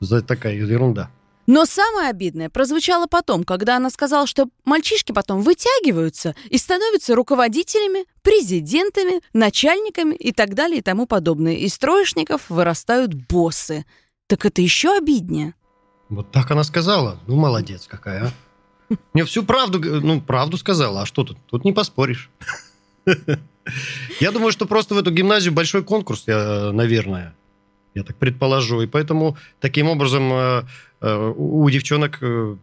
за 0.00 0.20
такая 0.22 0.54
ерунда? 0.54 1.10
Но 1.46 1.66
самое 1.66 2.08
обидное 2.08 2.48
прозвучало 2.48 3.06
потом, 3.06 3.44
когда 3.44 3.76
она 3.76 3.90
сказала, 3.90 4.26
что 4.26 4.48
мальчишки 4.64 5.12
потом 5.12 5.42
вытягиваются 5.42 6.34
и 6.48 6.56
становятся 6.56 7.14
руководителями, 7.14 8.06
президентами, 8.22 9.20
начальниками 9.34 10.14
и 10.14 10.32
так 10.32 10.54
далее 10.54 10.78
и 10.78 10.82
тому 10.82 11.06
подобное. 11.06 11.52
Из 11.54 11.76
троечников 11.76 12.48
вырастают 12.48 13.12
боссы. 13.14 13.84
Так 14.26 14.46
это 14.46 14.62
еще 14.62 14.96
обиднее. 14.96 15.54
Вот 16.08 16.32
так 16.32 16.50
она 16.50 16.64
сказала. 16.64 17.20
Ну, 17.26 17.36
молодец 17.36 17.86
какая, 17.86 18.24
а. 18.26 18.30
Мне 19.12 19.24
всю 19.24 19.42
правду, 19.42 19.80
ну, 20.00 20.20
правду 20.20 20.56
сказала. 20.56 21.02
А 21.02 21.06
что 21.06 21.24
тут? 21.24 21.38
Тут 21.50 21.64
не 21.64 21.72
поспоришь. 21.72 22.30
Я 24.20 24.30
думаю, 24.32 24.52
что 24.52 24.66
просто 24.66 24.94
в 24.94 24.98
эту 24.98 25.10
гимназию 25.10 25.52
большой 25.52 25.82
конкурс, 25.82 26.24
я, 26.26 26.70
наверное. 26.72 27.34
Я 27.94 28.02
так 28.02 28.16
предположу. 28.16 28.82
И 28.82 28.86
поэтому 28.86 29.36
таким 29.60 29.88
образом 29.88 30.32
э, 30.32 30.62
э, 31.00 31.32
у 31.36 31.68
девчонок 31.70 32.18
э, 32.20 32.56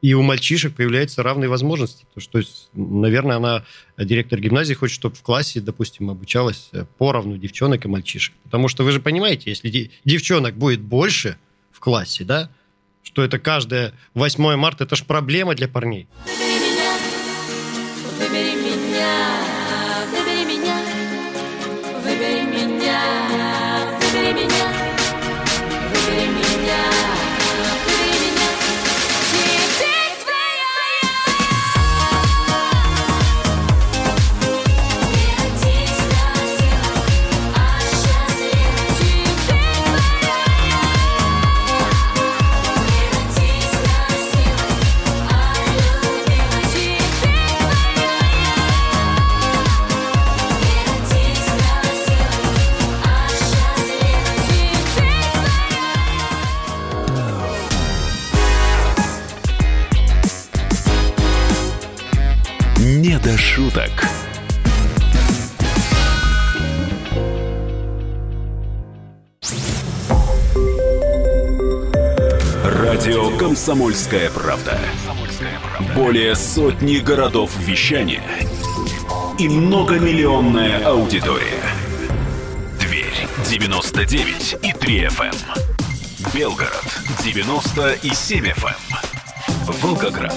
и 0.00 0.14
у 0.14 0.22
мальчишек 0.22 0.74
появляются 0.74 1.22
равные 1.22 1.48
возможности. 1.48 2.06
То, 2.30 2.38
есть, 2.38 2.70
наверное, 2.72 3.36
она, 3.36 3.64
директор 3.98 4.40
гимназии, 4.40 4.72
хочет, 4.72 4.94
чтобы 4.94 5.16
в 5.16 5.22
классе, 5.22 5.60
допустим, 5.60 6.08
обучалась 6.08 6.70
поровну 6.96 7.36
девчонок 7.36 7.84
и 7.84 7.88
мальчишек. 7.88 8.34
Потому 8.44 8.68
что 8.68 8.82
вы 8.82 8.92
же 8.92 9.00
понимаете, 9.00 9.50
если 9.50 9.68
де- 9.68 9.90
девчонок 10.06 10.54
будет 10.54 10.80
больше 10.80 11.36
в 11.70 11.80
классе, 11.80 12.24
да, 12.24 12.50
что 13.02 13.22
это 13.22 13.38
каждое 13.38 13.92
8 14.14 14.56
марта, 14.56 14.84
это 14.84 14.96
же 14.96 15.04
проблема 15.04 15.54
для 15.54 15.68
парней. 15.68 16.08
«Комсомольская 73.70 74.30
правда». 74.30 74.76
Более 75.94 76.34
сотни 76.34 76.96
городов 76.96 77.52
вещания 77.56 78.24
и 79.38 79.48
многомиллионная 79.48 80.84
аудитория. 80.84 81.62
Тверь 82.80 83.28
99 83.48 84.56
и 84.64 84.72
3 84.72 85.04
FM. 85.04 85.36
Белгород 86.34 86.84
97 87.22 88.46
FM. 88.46 88.76
Волгоград 89.80 90.34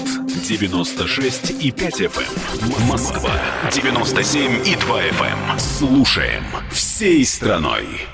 96 0.48 1.50
и 1.60 1.72
5 1.72 2.00
FM. 2.02 2.88
Москва 2.88 3.32
97 3.72 4.64
и 4.64 4.76
2 4.76 5.02
FM. 5.06 5.58
Слушаем 5.58 6.44
всей 6.70 7.26
страной. 7.26 8.13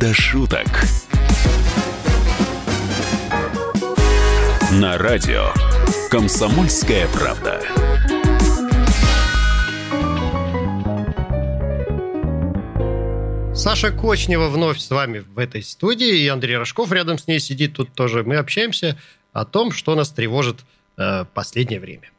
До 0.00 0.14
шуток. 0.14 0.66
На 4.72 4.96
радио 4.96 5.52
«Комсомольская 6.10 7.06
правда». 7.08 7.60
Саша 13.54 13.92
Кочнева 13.92 14.48
вновь 14.48 14.78
с 14.78 14.88
вами 14.88 15.18
в 15.18 15.38
этой 15.38 15.62
студии, 15.62 16.20
и 16.20 16.28
Андрей 16.28 16.56
Рожков 16.56 16.90
рядом 16.92 17.18
с 17.18 17.26
ней 17.26 17.38
сидит 17.38 17.74
тут 17.74 17.92
тоже. 17.92 18.24
Мы 18.24 18.36
общаемся 18.36 18.98
о 19.34 19.44
том, 19.44 19.70
что 19.70 19.94
нас 19.94 20.08
тревожит 20.08 20.60
э, 20.96 21.26
последнее 21.34 21.78
время. 21.78 22.10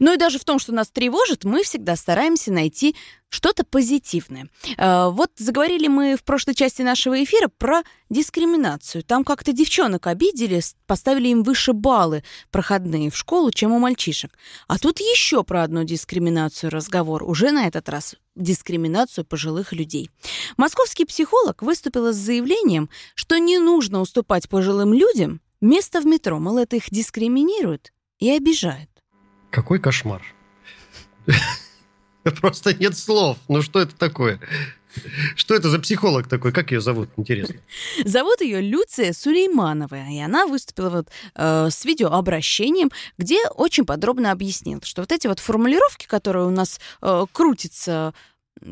Ну 0.00 0.12
и 0.12 0.16
даже 0.16 0.38
в 0.38 0.44
том, 0.44 0.58
что 0.58 0.72
нас 0.72 0.90
тревожит, 0.90 1.44
мы 1.44 1.62
всегда 1.62 1.96
стараемся 1.96 2.52
найти 2.52 2.94
что-то 3.28 3.64
позитивное. 3.64 4.48
Э, 4.76 5.08
Вот 5.10 5.32
заговорили 5.36 5.88
мы 5.88 6.16
в 6.16 6.22
прошлой 6.22 6.54
части 6.54 6.82
нашего 6.82 7.22
эфира 7.22 7.48
про 7.48 7.82
дискриминацию. 8.10 9.02
Там 9.02 9.24
как-то 9.24 9.52
девчонок 9.52 10.06
обидели, 10.06 10.60
поставили 10.86 11.28
им 11.28 11.42
выше 11.42 11.72
баллы 11.72 12.22
проходные 12.50 13.10
в 13.10 13.16
школу, 13.16 13.50
чем 13.50 13.72
у 13.72 13.78
мальчишек. 13.78 14.30
А 14.68 14.78
тут 14.78 15.00
еще 15.00 15.42
про 15.42 15.64
одну 15.64 15.84
дискриминацию 15.84 16.70
разговор. 16.70 17.24
Уже 17.24 17.50
на 17.50 17.66
этот 17.66 17.88
раз 17.88 18.14
дискриминацию 18.36 19.24
пожилых 19.24 19.72
людей. 19.72 20.10
Московский 20.56 21.04
психолог 21.04 21.62
выступила 21.62 22.12
с 22.12 22.16
заявлением, 22.16 22.88
что 23.14 23.38
не 23.38 23.58
нужно 23.58 24.00
уступать 24.00 24.48
пожилым 24.48 24.92
людям 24.92 25.40
место 25.60 26.00
в 26.00 26.06
метро, 26.06 26.38
мол, 26.38 26.58
это 26.58 26.76
их 26.76 26.90
дискриминирует 26.90 27.92
и 28.18 28.30
обижает. 28.30 28.90
Какой 29.54 29.78
кошмар. 29.78 30.20
Просто 32.40 32.74
нет 32.74 32.98
слов. 32.98 33.38
Ну 33.46 33.62
что 33.62 33.78
это 33.78 33.94
такое? 33.94 34.40
Что 35.36 35.54
это 35.54 35.70
за 35.70 35.78
психолог 35.78 36.26
такой? 36.26 36.52
Как 36.52 36.72
ее 36.72 36.80
зовут? 36.80 37.08
Интересно. 37.16 37.54
Зовут 38.04 38.40
ее 38.40 38.60
Люция 38.60 39.12
Сулейманова, 39.12 40.08
и 40.10 40.18
она 40.18 40.46
выступила 40.46 40.90
вот, 40.90 41.08
э, 41.36 41.68
с 41.70 41.84
видеообращением, 41.84 42.90
где 43.16 43.46
очень 43.48 43.84
подробно 43.86 44.32
объяснила, 44.32 44.80
что 44.84 45.02
вот 45.02 45.12
эти 45.12 45.28
вот 45.28 45.38
формулировки, 45.38 46.06
которые 46.06 46.46
у 46.46 46.50
нас 46.50 46.80
э, 47.00 47.24
крутятся 47.30 48.12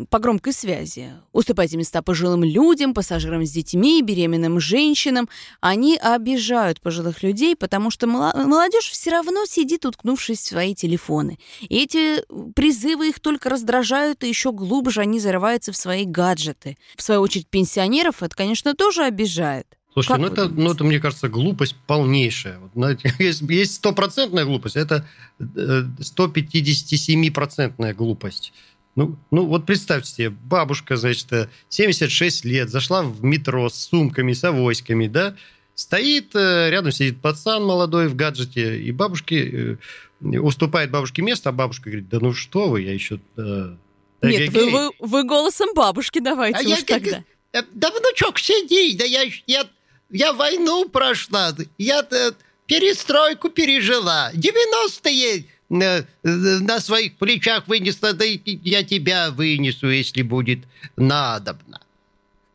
по 0.09 0.19
громкой 0.19 0.53
связи, 0.53 1.13
уступайте 1.33 1.77
места 1.77 2.03
пожилым 2.03 2.45
людям, 2.45 2.95
пассажирам 2.95 3.45
с 3.45 3.51
детьми, 3.51 4.03
беременным 4.03 4.59
женщинам, 4.59 5.29
они 5.61 5.97
обижают 5.97 6.81
пожилых 6.81 7.23
людей, 7.23 7.55
потому 7.57 7.91
что 7.91 8.07
молодежь 8.07 8.91
все 8.91 9.11
равно 9.11 9.45
сидит, 9.45 9.85
уткнувшись 9.85 10.41
в 10.41 10.47
свои 10.47 10.75
телефоны. 10.75 11.39
И 11.61 11.83
эти 11.83 12.25
призывы 12.55 13.11
их 13.11 13.21
только 13.21 13.51
раздражают, 13.51 14.25
и 14.25 14.29
еще 14.29 14.53
глубже 14.53 15.03
они 15.03 15.21
зарываются 15.21 15.73
в 15.73 15.77
свои 15.77 16.05
гаджеты. 16.05 16.79
В 16.97 17.03
свою 17.03 17.21
очередь, 17.21 17.49
пенсионеров 17.49 18.23
это, 18.23 18.35
конечно, 18.35 18.75
тоже 18.75 19.05
обижает. 19.05 19.67
Слушайте, 19.93 20.15
Как 20.15 20.21
ну 20.21 20.27
это, 20.29 20.49
ну 20.49 20.73
это, 20.73 20.85
мне 20.85 20.99
кажется, 21.01 21.29
глупость 21.29 21.77
полнейшая. 21.87 22.59
Вот, 22.61 22.71
знаете, 22.75 23.15
есть, 23.19 23.75
стопроцентная 23.75 24.47
глупость, 24.47 24.77
это 24.77 25.07
э, 25.39 25.83
157-процентная 26.01 27.93
глупость. 27.93 28.55
Ну, 28.95 29.17
ну, 29.31 29.47
вот 29.47 29.65
представьте 29.65 30.11
себе, 30.11 30.31
бабушка, 30.31 30.97
значит, 30.97 31.33
э, 31.33 31.49
76 31.71 32.45
лет, 32.45 32.69
зашла 32.69 33.03
в 33.03 33.25
метро 33.25 33.69
с 33.71 33.75
сумками, 33.75 34.33
с 34.35 34.45
авоськами, 34.45 35.07
да, 35.07 35.35
стоит, 35.75 36.35
э, 36.35 36.69
рядом 36.71 36.93
сидит 36.93 37.21
пацан 37.23 37.65
молодой 37.65 38.09
в 38.09 38.15
гаджете, 38.17 38.79
и 38.79 38.93
бабушке 38.93 39.79
э, 40.23 40.39
уступает 40.39 40.91
бабушке 40.91 41.23
место, 41.23 41.49
а 41.49 41.53
бабушка 41.53 41.85
говорит, 41.91 42.09
да 42.11 42.19
ну 42.21 42.35
что 42.35 42.69
вы, 42.69 42.83
я 42.83 42.93
еще... 42.93 43.19
э, 43.37 43.77
Нет, 44.23 44.51
вы, 44.53 44.61
эгегей». 44.61 44.71
вы- 44.71 44.91
вы 44.99 45.25
голосом 45.25 45.71
бабушки 45.75 46.19
давайте 46.21 46.59
А 46.59 46.61
уж 46.63 46.67
я 46.67 46.85
тогда. 46.85 47.25
Э, 47.53 47.63
Да, 47.73 47.91
внучок, 47.91 48.39
сиди, 48.39 48.97
да 48.97 49.05
я, 49.05 49.25
я, 49.47 49.67
я 50.11 50.33
войну 50.35 50.89
прошла, 50.89 51.55
я 51.79 52.07
э, 52.11 52.33
перестройку 52.67 53.49
пережила, 53.49 54.31
90-е 54.35 55.39
э, 55.39 55.41
э, 55.41 55.45
на 55.73 56.81
своих 56.81 57.17
плечах 57.17 57.67
вынесла, 57.67 58.13
да 58.13 58.25
и 58.25 58.39
я 58.63 58.85
тебя 58.85 59.31
вынесу, 59.31 59.89
если 59.91 60.23
будет 60.23 60.61
надобно. 60.97 61.81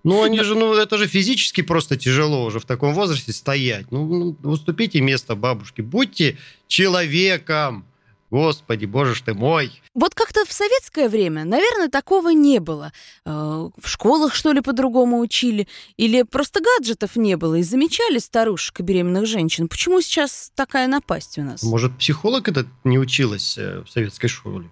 Ну, 0.03 0.23
они 0.23 0.39
же, 0.41 0.55
ну, 0.55 0.73
это 0.73 0.97
же 0.97 1.07
физически 1.07 1.61
просто 1.61 1.97
тяжело 1.97 2.45
уже 2.45 2.59
в 2.59 2.65
таком 2.65 2.93
возрасте 2.93 3.33
стоять. 3.33 3.91
Ну, 3.91 4.35
ну, 4.41 4.49
уступите 4.49 5.01
место 5.01 5.35
бабушке. 5.35 5.81
Будьте 5.81 6.37
человеком. 6.67 7.85
Господи, 8.29 8.85
боже 8.85 9.15
ж 9.15 9.21
ты 9.21 9.33
мой. 9.33 9.71
Вот 9.93 10.13
как-то 10.13 10.43
в 10.45 10.51
советское 10.51 11.07
время, 11.07 11.45
наверное, 11.45 11.87
такого 11.87 12.29
не 12.29 12.59
было. 12.59 12.91
Э, 13.25 13.69
В 13.77 13.87
школах, 13.87 14.35
что 14.35 14.51
ли, 14.51 14.61
по-другому 14.61 15.19
учили? 15.19 15.67
Или 15.95 16.23
просто 16.23 16.59
гаджетов 16.59 17.15
не 17.15 17.37
было 17.37 17.55
и 17.55 17.63
замечали 17.63 18.19
старушек 18.19 18.81
и 18.81 18.83
беременных 18.83 19.25
женщин? 19.25 19.69
Почему 19.69 20.01
сейчас 20.01 20.51
такая 20.55 20.87
напасть 20.87 21.37
у 21.37 21.43
нас? 21.43 21.63
Может, 21.63 21.97
психолог 21.97 22.49
этот 22.49 22.67
не 22.83 22.99
училась 22.99 23.57
э, 23.57 23.83
в 23.85 23.89
советской 23.89 24.27
школе? 24.27 24.69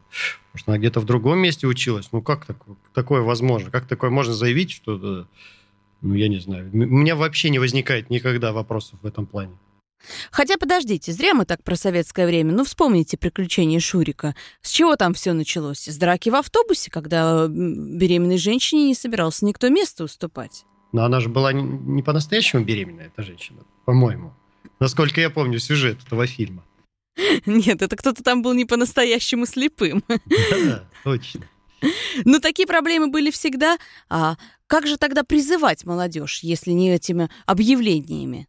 Может, 0.53 0.67
она 0.67 0.77
где-то 0.77 0.99
в 0.99 1.05
другом 1.05 1.39
месте 1.39 1.65
училась? 1.65 2.09
Ну, 2.11 2.21
как 2.21 2.45
такое, 2.45 2.75
такое 2.93 3.21
возможно? 3.21 3.71
Как 3.71 3.87
такое 3.87 4.09
можно 4.09 4.33
заявить, 4.33 4.71
что... 4.71 5.27
Ну, 6.01 6.13
я 6.13 6.27
не 6.27 6.39
знаю. 6.39 6.69
У 6.73 6.77
меня 6.77 7.15
вообще 7.15 7.49
не 7.49 7.57
возникает 7.57 8.09
никогда 8.09 8.51
вопросов 8.51 8.99
в 9.01 9.07
этом 9.07 9.25
плане. 9.25 9.57
Хотя, 10.31 10.57
подождите, 10.57 11.11
зря 11.11 11.33
мы 11.33 11.45
так 11.45 11.63
про 11.63 11.75
советское 11.75 12.27
время. 12.27 12.53
Ну, 12.53 12.63
вспомните 12.63 13.17
приключения 13.17 13.79
Шурика. 13.79 14.35
С 14.61 14.69
чего 14.69 14.95
там 14.95 15.13
все 15.13 15.33
началось? 15.33 15.87
С 15.87 15.97
драки 15.97 16.29
в 16.29 16.35
автобусе, 16.35 16.91
когда 16.91 17.47
беременной 17.47 18.37
женщине 18.37 18.85
не 18.85 18.95
собирался 18.95 19.45
никто 19.45 19.69
место 19.69 20.03
уступать. 20.03 20.65
Но 20.91 21.03
она 21.03 21.19
же 21.19 21.29
была 21.29 21.51
не- 21.53 22.03
по-настоящему 22.03 22.63
беременная, 22.63 23.07
эта 23.07 23.23
женщина, 23.23 23.63
по-моему. 23.85 24.33
Насколько 24.79 25.21
я 25.21 25.29
помню 25.29 25.59
сюжет 25.59 25.99
этого 26.05 26.27
фильма. 26.27 26.63
Нет, 27.45 27.81
это 27.81 27.95
кто-то 27.95 28.23
там 28.23 28.41
был 28.41 28.53
не 28.53 28.65
по-настоящему 28.65 29.45
слепым. 29.45 30.03
Да, 30.65 30.87
точно. 31.03 31.41
Ну, 32.23 32.39
такие 32.39 32.67
проблемы 32.67 33.07
были 33.09 33.29
всегда. 33.31 33.77
А 34.09 34.37
как 34.67 34.87
же 34.87 34.97
тогда 34.97 35.23
призывать 35.23 35.85
молодежь, 35.85 36.39
если 36.41 36.71
не 36.71 36.91
этими 36.93 37.29
объявлениями? 37.45 38.47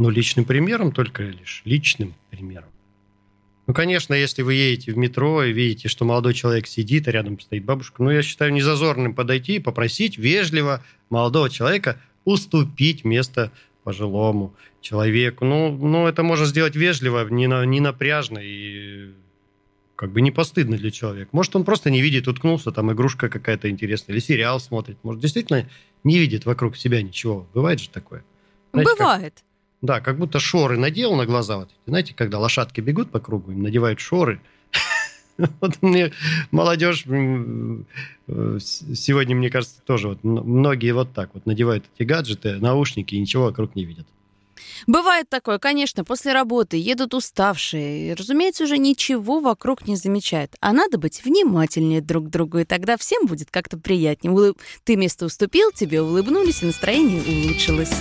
Ну, 0.00 0.08
личным 0.08 0.46
примером 0.46 0.92
только 0.92 1.24
лишь. 1.24 1.60
Личным 1.66 2.14
примером. 2.30 2.70
Ну, 3.66 3.74
конечно, 3.74 4.14
если 4.14 4.40
вы 4.40 4.54
едете 4.54 4.92
в 4.92 4.96
метро 4.96 5.44
и 5.44 5.52
видите, 5.52 5.88
что 5.88 6.06
молодой 6.06 6.32
человек 6.32 6.66
сидит, 6.66 7.06
а 7.06 7.10
рядом 7.10 7.38
стоит 7.38 7.66
бабушка, 7.66 8.02
ну, 8.02 8.10
я 8.10 8.22
считаю 8.22 8.50
незазорным 8.50 9.14
подойти 9.14 9.56
и 9.56 9.58
попросить 9.58 10.16
вежливо 10.16 10.82
молодого 11.10 11.50
человека 11.50 12.00
уступить 12.24 13.04
место 13.04 13.52
пожилому 13.84 14.54
человеку. 14.80 15.44
Ну, 15.44 15.70
ну 15.76 16.06
это 16.06 16.22
можно 16.22 16.46
сделать 16.46 16.76
вежливо, 16.76 17.28
не, 17.28 17.46
на, 17.46 17.66
не 17.66 17.80
напряжно 17.80 18.38
и 18.42 19.10
как 19.96 20.12
бы 20.12 20.22
не 20.22 20.30
постыдно 20.30 20.78
для 20.78 20.90
человека. 20.90 21.28
Может, 21.32 21.56
он 21.56 21.64
просто 21.64 21.90
не 21.90 22.00
видит, 22.00 22.26
уткнулся, 22.26 22.72
там 22.72 22.90
игрушка 22.90 23.28
какая-то 23.28 23.68
интересная, 23.68 24.14
или 24.14 24.20
сериал 24.20 24.60
смотрит. 24.60 24.96
Может, 25.02 25.20
действительно 25.20 25.68
не 26.04 26.18
видит 26.18 26.46
вокруг 26.46 26.78
себя 26.78 27.02
ничего. 27.02 27.46
Бывает 27.52 27.80
же 27.80 27.90
такое. 27.90 28.24
Знаете, 28.72 28.90
как- 28.92 28.98
Бывает. 28.98 29.44
Да, 29.82 30.00
как 30.00 30.18
будто 30.18 30.38
шоры 30.38 30.76
надел 30.78 31.14
на 31.14 31.26
глаза. 31.26 31.56
Вот, 31.58 31.68
эти. 31.68 31.76
знаете, 31.86 32.14
когда 32.14 32.38
лошадки 32.38 32.80
бегут 32.80 33.10
по 33.10 33.20
кругу, 33.20 33.52
им 33.52 33.62
надевают 33.62 34.00
шоры. 34.00 34.40
Вот 35.60 35.80
мне 35.80 36.12
молодежь 36.50 37.04
э, 37.06 38.58
сегодня, 38.60 39.34
мне 39.34 39.48
кажется, 39.48 39.80
тоже 39.86 40.08
вот 40.08 40.22
многие 40.22 40.92
вот 40.92 41.14
так 41.14 41.30
вот 41.32 41.46
надевают 41.46 41.86
эти 41.96 42.06
гаджеты, 42.06 42.56
наушники 42.56 43.14
и 43.14 43.18
ничего 43.18 43.44
вокруг 43.44 43.74
не 43.74 43.86
видят. 43.86 44.06
Бывает 44.86 45.30
такое, 45.30 45.58
конечно, 45.58 46.04
после 46.04 46.34
работы 46.34 46.76
едут 46.76 47.14
уставшие. 47.14 48.10
И, 48.10 48.14
разумеется, 48.14 48.64
уже 48.64 48.76
ничего 48.76 49.40
вокруг 49.40 49.86
не 49.86 49.96
замечают. 49.96 50.52
А 50.60 50.72
надо 50.74 50.98
быть 50.98 51.24
внимательнее 51.24 52.02
друг 52.02 52.26
к 52.26 52.30
другу, 52.30 52.58
и 52.58 52.64
тогда 52.64 52.98
всем 52.98 53.26
будет 53.26 53.50
как-то 53.50 53.78
приятнее. 53.78 54.32
Улы- 54.34 54.54
Ты 54.84 54.96
место 54.96 55.24
уступил, 55.24 55.70
тебе 55.72 56.02
улыбнулись, 56.02 56.62
и 56.62 56.66
настроение 56.66 57.22
улучшилось. 57.22 57.92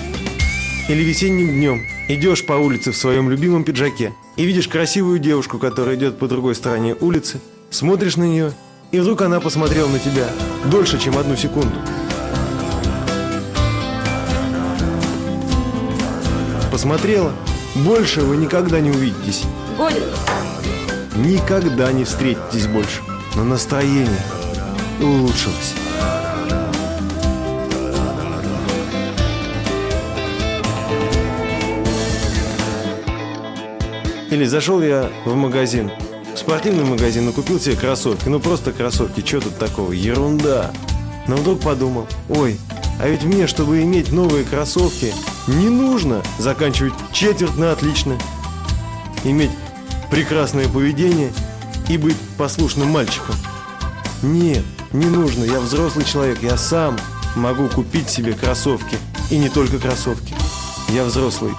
Или 0.89 1.04
весенним 1.04 1.49
днем 1.49 1.86
идешь 2.08 2.43
по 2.43 2.54
улице 2.54 2.91
в 2.91 2.97
своем 2.97 3.30
любимом 3.30 3.63
пиджаке 3.63 4.12
и 4.38 4.43
видишь 4.43 4.67
красивую 4.67 5.19
девушку, 5.19 5.60
которая 5.60 5.95
идет 5.95 6.17
по 6.17 6.28
другой 6.28 6.56
стороне 6.56 6.95
улицы, 6.99 7.39
смотришь 7.69 8.17
на 8.17 8.23
нее, 8.23 8.54
и 8.91 8.99
вдруг 8.99 9.21
она 9.21 9.39
посмотрела 9.39 9.88
на 9.88 9.99
тебя 9.99 10.28
дольше, 10.65 10.99
чем 10.99 11.15
одну 11.15 11.36
секунду. 11.36 11.75
Посмотрела, 16.71 17.34
больше 17.75 18.21
вы 18.21 18.38
никогда 18.38 18.80
не 18.80 18.89
увидитесь. 18.89 19.43
Никогда 21.15 21.91
не 21.91 22.04
встретитесь 22.04 22.65
больше. 22.65 23.02
Но 23.36 23.43
настроение 23.43 24.23
улучшилось. 24.99 25.75
Или 34.31 34.45
зашел 34.45 34.81
я 34.81 35.09
в 35.25 35.35
магазин, 35.35 35.91
в 36.35 36.37
спортивный 36.37 36.83
магазин, 36.83 37.27
и 37.29 37.31
купил 37.31 37.59
себе 37.59 37.75
кроссовки. 37.75 38.29
Ну 38.29 38.39
просто 38.39 38.71
кроссовки, 38.71 39.25
что 39.25 39.41
тут 39.41 39.57
такого? 39.57 39.91
Ерунда. 39.91 40.71
Но 41.27 41.35
вдруг 41.35 41.61
подумал, 41.61 42.07
ой, 42.29 42.59
а 42.99 43.07
ведь 43.07 43.23
мне, 43.23 43.47
чтобы 43.47 43.81
иметь 43.81 44.11
новые 44.11 44.43
кроссовки, 44.43 45.13
не 45.47 45.69
нужно 45.69 46.21
заканчивать 46.37 46.93
четверть 47.11 47.57
на 47.57 47.71
отлично. 47.71 48.17
Иметь 49.23 49.51
прекрасное 50.11 50.67
поведение 50.67 51.31
и 51.87 51.97
быть 51.97 52.17
послушным 52.37 52.89
мальчиком. 52.89 53.35
Нет, 54.21 54.63
не 54.91 55.05
нужно, 55.07 55.43
я 55.43 55.59
взрослый 55.59 56.05
человек, 56.05 56.43
я 56.43 56.57
сам 56.57 56.97
могу 57.35 57.67
купить 57.67 58.09
себе 58.09 58.33
кроссовки. 58.33 58.97
И 59.31 59.37
не 59.37 59.49
только 59.49 59.79
кроссовки. 59.79 60.33
Я 60.89 61.03
взрослый. 61.05 61.53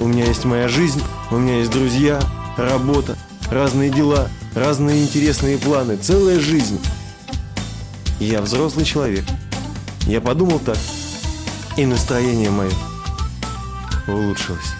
У 0.00 0.06
меня 0.06 0.24
есть 0.24 0.46
моя 0.46 0.66
жизнь, 0.66 1.02
у 1.30 1.36
меня 1.36 1.58
есть 1.58 1.70
друзья, 1.70 2.22
работа, 2.56 3.18
разные 3.50 3.90
дела, 3.90 4.30
разные 4.54 5.02
интересные 5.02 5.58
планы, 5.58 5.98
целая 5.98 6.40
жизнь. 6.40 6.80
Я 8.18 8.40
взрослый 8.40 8.86
человек. 8.86 9.24
Я 10.06 10.22
подумал 10.22 10.58
так, 10.58 10.78
и 11.76 11.84
настроение 11.84 12.48
мое 12.48 12.72
улучшилось. 14.08 14.72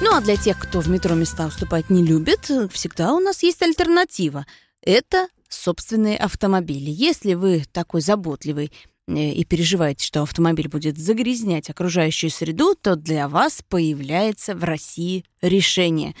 Ну 0.00 0.14
а 0.14 0.22
для 0.22 0.36
тех, 0.36 0.58
кто 0.58 0.80
в 0.80 0.88
метро 0.88 1.14
места 1.14 1.46
уступать 1.46 1.90
не 1.90 2.02
любит, 2.02 2.50
всегда 2.72 3.12
у 3.12 3.20
нас 3.20 3.42
есть 3.42 3.60
альтернатива. 3.60 4.46
Это 4.80 5.28
собственные 5.50 6.16
автомобили. 6.16 6.90
Если 6.90 7.34
вы 7.34 7.64
такой 7.72 8.00
заботливый 8.00 8.72
и 9.08 9.44
переживаете, 9.44 10.04
что 10.04 10.22
автомобиль 10.22 10.68
будет 10.68 10.98
загрязнять 10.98 11.70
окружающую 11.70 12.30
среду, 12.30 12.74
то 12.74 12.96
для 12.96 13.28
вас 13.28 13.62
появляется 13.68 14.54
в 14.54 14.64
России 14.64 15.24
решение. 15.42 16.14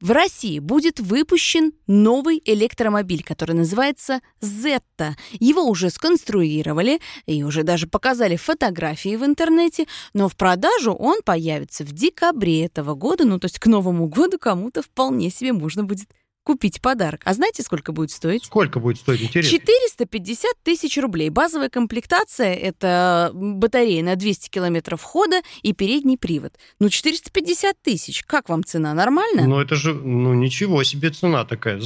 В 0.00 0.10
России 0.10 0.58
будет 0.58 1.00
выпущен 1.00 1.72
новый 1.86 2.42
электромобиль, 2.44 3.22
который 3.22 3.54
называется 3.54 4.20
Zeta. 4.42 5.14
Его 5.40 5.62
уже 5.62 5.88
сконструировали 5.88 7.00
и 7.24 7.42
уже 7.42 7.62
даже 7.62 7.86
показали 7.86 8.36
фотографии 8.36 9.16
в 9.16 9.24
интернете, 9.24 9.86
но 10.12 10.28
в 10.28 10.36
продажу 10.36 10.92
он 10.92 11.22
появится 11.22 11.84
в 11.84 11.92
декабре 11.92 12.66
этого 12.66 12.94
года, 12.94 13.24
ну 13.24 13.38
то 13.38 13.46
есть 13.46 13.58
к 13.58 13.66
Новому 13.66 14.06
году 14.06 14.38
кому-то 14.38 14.82
вполне 14.82 15.30
себе 15.30 15.54
можно 15.54 15.84
будет 15.84 16.10
купить 16.44 16.80
подарок. 16.80 17.22
А 17.24 17.34
знаете, 17.34 17.62
сколько 17.62 17.90
будет 17.92 18.10
стоить? 18.10 18.44
Сколько 18.44 18.78
будет 18.78 18.98
стоить, 18.98 19.22
интересно? 19.22 19.50
450 19.58 20.52
тысяч 20.62 20.96
рублей. 20.98 21.30
Базовая 21.30 21.70
комплектация— 21.70 22.54
это 22.54 23.30
батарея 23.34 24.02
на 24.04 24.14
200 24.14 24.50
километров 24.50 25.02
хода 25.02 25.40
и 25.62 25.72
передний 25.72 26.16
привод. 26.18 26.52
Ну, 26.78 26.88
450 26.90 27.76
тысяч. 27.82 28.22
Как 28.24 28.48
вам 28.50 28.62
цена? 28.62 28.94
Нормально? 28.94 29.46
Ну, 29.46 29.58
это 29.58 29.74
же, 29.74 29.94
ну, 29.94 30.34
ничего 30.34 30.84
себе 30.84 31.10
цена 31.10 31.44
такая. 31.44 31.80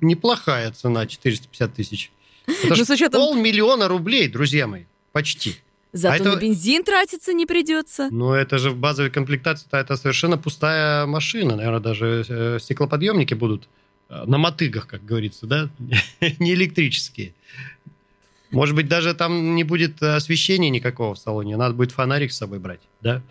Неплохая 0.00 0.70
цена, 0.72 1.06
450 1.06 1.74
тысяч. 1.74 2.12
Это 2.46 2.68
Ну, 2.68 2.74
ж 2.76 2.84
с 2.84 2.90
учетом- 2.90 3.20
полмиллиона 3.20 3.88
рублей, 3.88 4.28
друзья 4.28 4.66
мои. 4.66 4.82
Почти. 5.12 5.56
Зато 5.92 6.14
а 6.14 6.16
это- 6.16 6.30
на 6.32 6.36
бензин 6.40 6.82
тратиться 6.84 7.32
не 7.34 7.46
придется. 7.46 8.08
Но 8.10 8.34
это 8.34 8.58
же 8.58 8.70
в 8.70 8.76
базовой 8.76 9.10
комплектации 9.10 9.66
это 9.70 9.96
совершенно 9.96 10.38
пустая 10.38 11.06
машина. 11.06 11.54
Наверное, 11.56 11.80
даже 11.80 12.24
э, 12.28 12.58
стеклоподъемники 12.60 13.34
будут 13.34 13.68
на 14.08 14.38
мотыгах, 14.38 14.86
как 14.86 15.04
говорится, 15.04 15.46
да? 15.46 15.70
не 16.38 16.52
электрические. 16.54 17.34
Может 18.50 18.74
быть, 18.76 18.86
даже 18.86 19.14
там 19.14 19.54
не 19.54 19.64
будет 19.64 20.02
освещения 20.02 20.68
никакого 20.68 21.14
в 21.14 21.18
салоне. 21.18 21.56
Надо 21.56 21.74
будет 21.74 21.92
фонарик 21.92 22.32
с 22.32 22.36
собой 22.36 22.58
брать, 22.58 22.80
да? 23.00 23.22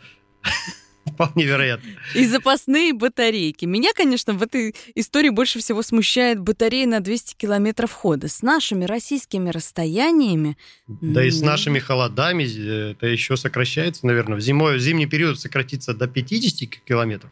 Вполне 1.05 1.45
вероятно. 1.45 1.89
И 2.15 2.25
запасные 2.25 2.93
батарейки. 2.93 3.65
Меня, 3.65 3.91
конечно, 3.95 4.34
в 4.34 4.43
этой 4.43 4.75
истории 4.95 5.29
больше 5.29 5.60
всего 5.60 5.81
смущает 5.81 6.39
батарея 6.39 6.88
на 6.88 6.99
200 6.99 7.36
километров 7.36 7.91
хода. 7.91 8.27
С 8.27 8.41
нашими 8.41 8.86
российскими 8.86 9.49
расстояниями... 9.49 10.57
Да 10.88 11.23
и 11.23 11.31
с 11.31 11.41
нашими 11.41 11.79
холодами 11.79 12.43
э, 12.43 12.91
это 12.91 13.07
еще 13.07 13.36
сокращается, 13.36 14.05
наверное. 14.05 14.38
В, 14.38 14.41
зимой, 14.41 14.77
в 14.77 14.79
зимний 14.79 15.07
период 15.07 15.39
сократится 15.39 15.93
до 15.93 16.07
50 16.07 16.69
километров. 16.86 17.31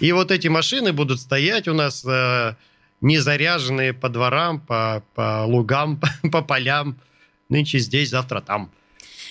И 0.00 0.12
вот 0.12 0.30
эти 0.30 0.48
машины 0.48 0.92
будут 0.92 1.20
стоять 1.20 1.68
у 1.68 1.74
нас 1.74 2.04
э, 2.04 2.54
не 3.00 3.18
заряженные 3.18 3.92
по 3.92 4.08
дворам, 4.08 4.60
по, 4.60 5.02
по 5.14 5.44
лугам, 5.46 6.00
по 6.32 6.42
полям. 6.42 6.98
Нынче 7.48 7.78
здесь, 7.78 8.10
завтра 8.10 8.40
там. 8.40 8.70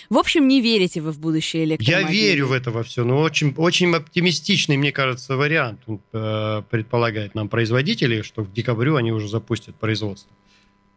В 0.10 0.18
общем, 0.18 0.48
не 0.48 0.62
верите 0.62 1.02
вы 1.02 1.12
в 1.12 1.20
будущее 1.20 1.64
Я 1.64 1.70
электромобилей? 1.70 2.22
верю 2.22 2.48
в 2.48 2.52
это 2.52 2.72
во 2.72 2.84
все, 2.84 3.04
но 3.04 3.20
очень, 3.20 3.54
очень 3.58 3.94
оптимистичный, 3.94 4.78
мне 4.78 4.92
кажется, 4.92 5.36
вариант 5.36 5.82
э, 6.14 6.62
предполагает 6.70 7.34
нам 7.34 7.50
производители, 7.50 8.22
что 8.22 8.44
в 8.44 8.54
декабрю 8.54 8.96
они 8.98 9.12
уже 9.12 9.28
запустят 9.28 9.76
производство. 9.76 10.32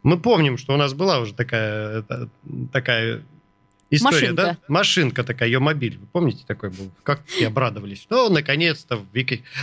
Мы 0.02 0.20
помним, 0.20 0.58
что 0.58 0.74
у 0.74 0.76
нас 0.76 0.94
была 0.94 1.20
уже 1.20 1.34
такая, 1.34 2.00
это, 2.00 2.28
такая 2.72 3.22
история, 3.90 4.30
Машинка. 4.30 4.42
да? 4.42 4.58
Машинка 4.68 5.24
такая, 5.24 5.48
ее 5.48 5.58
мобиль. 5.58 5.98
Вы 5.98 6.06
помните, 6.06 6.44
такой 6.46 6.70
был? 6.70 6.90
Как 7.02 7.24
все 7.26 7.48
обрадовались. 7.48 8.06
Ну, 8.10 8.28
наконец-то 8.28 8.96
в, 8.96 9.06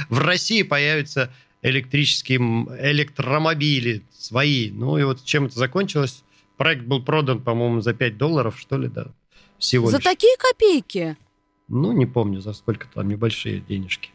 в 0.09 0.19
России 0.19 0.63
появятся 0.63 1.31
электрические 1.69 2.37
электромобили 2.39 4.03
свои. 4.11 4.71
Ну 4.71 4.97
и 4.97 5.03
вот 5.03 5.23
чем 5.23 5.45
это 5.45 5.57
закончилось? 5.57 6.23
Проект 6.57 6.83
был 6.83 7.03
продан, 7.03 7.41
по-моему, 7.41 7.81
за 7.81 7.93
5 7.93 8.17
долларов, 8.17 8.59
что 8.59 8.77
ли, 8.77 8.87
да? 8.87 9.07
Всего 9.57 9.87
За 9.89 9.97
лишь. 9.97 10.03
такие 10.03 10.35
копейки. 10.37 11.17
Ну, 11.67 11.91
не 11.91 12.05
помню, 12.05 12.39
за 12.41 12.53
сколько 12.53 12.87
там 12.93 13.07
небольшие 13.07 13.59
денежки. 13.59 14.09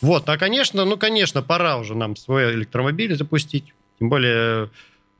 Вот, 0.00 0.28
а, 0.28 0.36
конечно, 0.36 0.84
ну, 0.84 0.96
конечно, 0.96 1.42
пора 1.42 1.78
уже 1.78 1.94
нам 1.94 2.16
свой 2.16 2.54
электромобиль 2.54 3.16
запустить. 3.16 3.72
Тем 3.98 4.08
более, 4.08 4.70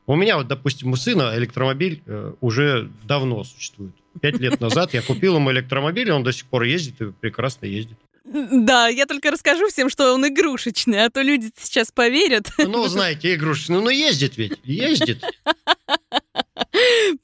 у 0.07 0.17
меня 0.17 0.37
вот, 0.37 0.49
допустим, 0.49 0.93
у 0.93 0.97
сына 0.97 1.33
электромобиль 1.37 2.03
э, 2.07 2.33
уже 2.41 2.91
давно 3.05 3.45
существует. 3.45 3.95
Пять 4.21 4.38
лет 4.38 4.61
назад 4.61 4.95
я 4.95 5.03
купил 5.03 5.37
ему 5.37 5.51
электромобиль, 5.51 6.11
он 6.11 6.23
до 6.23 6.33
сих 6.33 6.47
пор 6.47 6.64
ездит 6.64 7.01
и 7.01 7.12
прекрасно 7.12 7.67
ездит. 7.67 7.99
Да, 8.29 8.88
я 8.88 9.07
только 9.07 9.31
расскажу 9.31 9.69
всем, 9.69 9.88
что 9.88 10.12
он 10.14 10.27
игрушечный, 10.27 11.05
а 11.05 11.11
то 11.11 11.23
люди 11.23 11.51
сейчас 11.59 11.91
поверят. 11.91 12.51
Ну, 12.59 12.87
знаете, 12.87 13.35
игрушечный, 13.35 13.81
ну, 13.81 13.88
ездит 13.88 14.37
ведь, 14.37 14.59
ездит. 14.64 15.25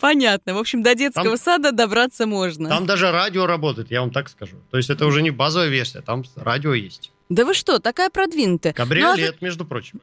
Понятно. 0.01 0.55
В 0.55 0.59
общем, 0.59 0.83
до 0.83 0.95
детского 0.95 1.25
Там- 1.25 1.37
сада 1.37 1.73
добраться 1.73 2.27
можно. 2.27 2.69
Там 2.69 2.87
даже 2.87 3.11
радио 3.11 3.47
работает, 3.47 3.91
я 3.91 4.01
вам 4.01 4.11
так 4.11 4.29
скажу. 4.29 4.57
То 4.71 4.77
есть 4.77 4.91
это 4.91 5.07
уже 5.07 5.23
не 5.23 5.31
базовая 5.31 5.69
версия, 5.69 6.01
там 6.01 6.25
радио 6.37 6.73
есть. 6.75 7.13
Да 7.29 7.45
вы 7.45 7.55
что, 7.55 7.79
такая 7.79 8.11
продвинутая. 8.11 8.75
Ну, 8.77 8.83
а 8.83 8.87
Кабриолет, 8.87 9.43
между 9.43 9.65
прочим. 9.65 10.01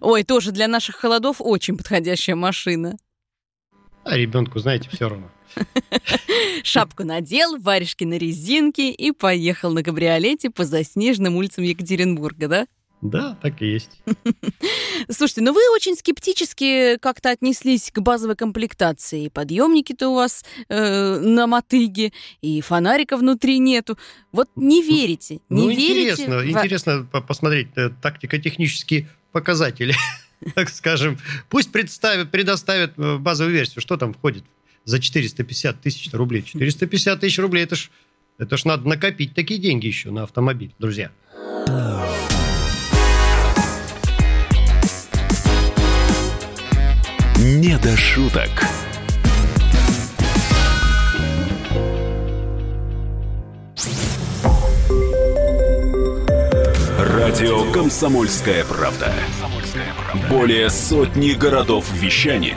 Ой, 0.00 0.24
тоже 0.24 0.52
для 0.52 0.68
наших 0.68 0.96
холодов 0.96 1.36
очень 1.38 1.76
подходящая 1.76 2.36
машина. 2.36 2.96
А 4.04 4.16
ребенку, 4.16 4.58
знаете, 4.58 4.88
все 4.92 5.08
равно. 5.08 5.30
Шапку 6.62 7.04
надел, 7.04 7.58
варежки 7.58 8.04
на 8.04 8.14
резинке 8.18 8.90
и 8.90 9.12
поехал 9.12 9.72
на 9.72 9.82
кабриолете 9.82 10.50
по 10.50 10.64
заснеженным 10.64 11.36
улицам 11.36 11.64
Екатеринбурга, 11.64 12.48
да? 12.48 12.66
Да, 13.02 13.38
так 13.40 13.62
и 13.62 13.66
есть. 13.66 14.02
Слушайте, 15.10 15.40
ну 15.40 15.54
вы 15.54 15.60
очень 15.74 15.96
скептически 15.96 16.98
как-то 16.98 17.30
отнеслись 17.30 17.90
к 17.90 17.98
базовой 18.00 18.36
комплектации. 18.36 19.28
Подъемники-то 19.28 20.10
у 20.10 20.14
вас 20.16 20.44
э, 20.68 21.18
на 21.18 21.46
мотыге, 21.46 22.12
и 22.42 22.60
фонарика 22.60 23.16
внутри 23.16 23.58
нету. 23.58 23.98
Вот 24.32 24.50
не 24.54 24.82
верите, 24.82 25.40
не 25.48 25.62
ну, 25.62 25.68
верите. 25.70 26.10
интересно, 26.10 26.38
в- 26.38 26.50
интересно 26.50 27.08
по- 27.10 27.22
посмотреть 27.22 27.68
э, 27.76 27.88
тактико-технические 28.02 29.08
показатели, 29.32 29.94
так 30.54 30.68
скажем. 30.68 31.18
Пусть 31.48 31.72
представят, 31.72 32.30
предоставят 32.30 32.98
э, 32.98 33.16
базовую 33.16 33.54
версию, 33.54 33.80
что 33.80 33.96
там 33.96 34.12
входит 34.12 34.44
за 34.84 34.98
450 34.98 35.80
тысяч 35.80 36.12
рублей. 36.12 36.42
450 36.42 37.20
тысяч 37.20 37.38
рублей, 37.38 37.64
это 37.64 37.76
ж, 37.76 37.90
это 38.38 38.56
ж 38.56 38.64
надо 38.64 38.88
накопить 38.88 39.34
такие 39.34 39.60
деньги 39.60 39.86
еще 39.86 40.10
на 40.10 40.24
автомобиль, 40.24 40.74
друзья. 40.78 41.10
«Не 47.36 47.78
до 47.78 47.96
шуток». 47.96 48.50
Радио 56.98 57.72
«Комсомольская 57.72 58.64
правда». 58.64 59.12
Более 60.28 60.68
сотни 60.68 61.32
городов 61.32 61.90
вещания 61.92 62.56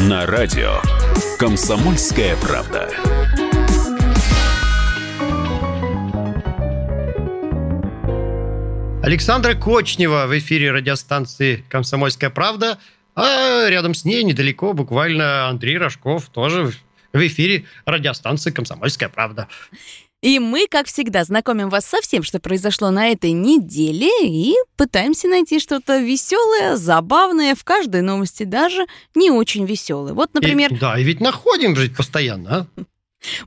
На 0.00 0.26
радио 0.26 0.80
«Комсомольская 1.38 2.36
правда». 2.36 2.88
Александра 9.02 9.54
Кочнева 9.54 10.26
в 10.26 10.38
эфире 10.38 10.70
радиостанции 10.70 11.64
«Комсомольская 11.68 12.30
правда», 12.30 12.78
а 13.14 13.68
рядом 13.68 13.94
с 13.94 14.04
ней 14.04 14.22
недалеко 14.22 14.72
буквально 14.74 15.48
Андрей 15.48 15.78
Рожков 15.78 16.28
тоже 16.28 16.72
в- 17.12 17.26
эфире 17.26 17.64
радиостанции 17.86 18.50
«Комсомольская 18.50 19.08
правда». 19.08 19.48
И 20.20 20.40
мы, 20.40 20.66
как 20.68 20.86
всегда, 20.86 21.22
знакомим 21.22 21.68
вас 21.70 21.84
со 21.86 22.00
всем, 22.00 22.24
что 22.24 22.40
произошло 22.40 22.90
на 22.90 23.08
этой 23.12 23.30
неделе, 23.30 24.10
и 24.24 24.54
пытаемся 24.76 25.28
найти 25.28 25.60
что-то 25.60 25.98
веселое, 26.00 26.74
забавное 26.74 27.54
в 27.54 27.62
каждой 27.62 28.02
новости, 28.02 28.42
даже 28.42 28.86
не 29.14 29.30
очень 29.30 29.64
веселое. 29.64 30.14
Вот, 30.14 30.34
например, 30.34 30.72
И- 30.72 30.76
да, 30.76 30.98
и 30.98 31.04
ведь 31.04 31.20
находим 31.20 31.76
же 31.76 31.88
постоянно, 31.90 32.68
а? 32.76 32.82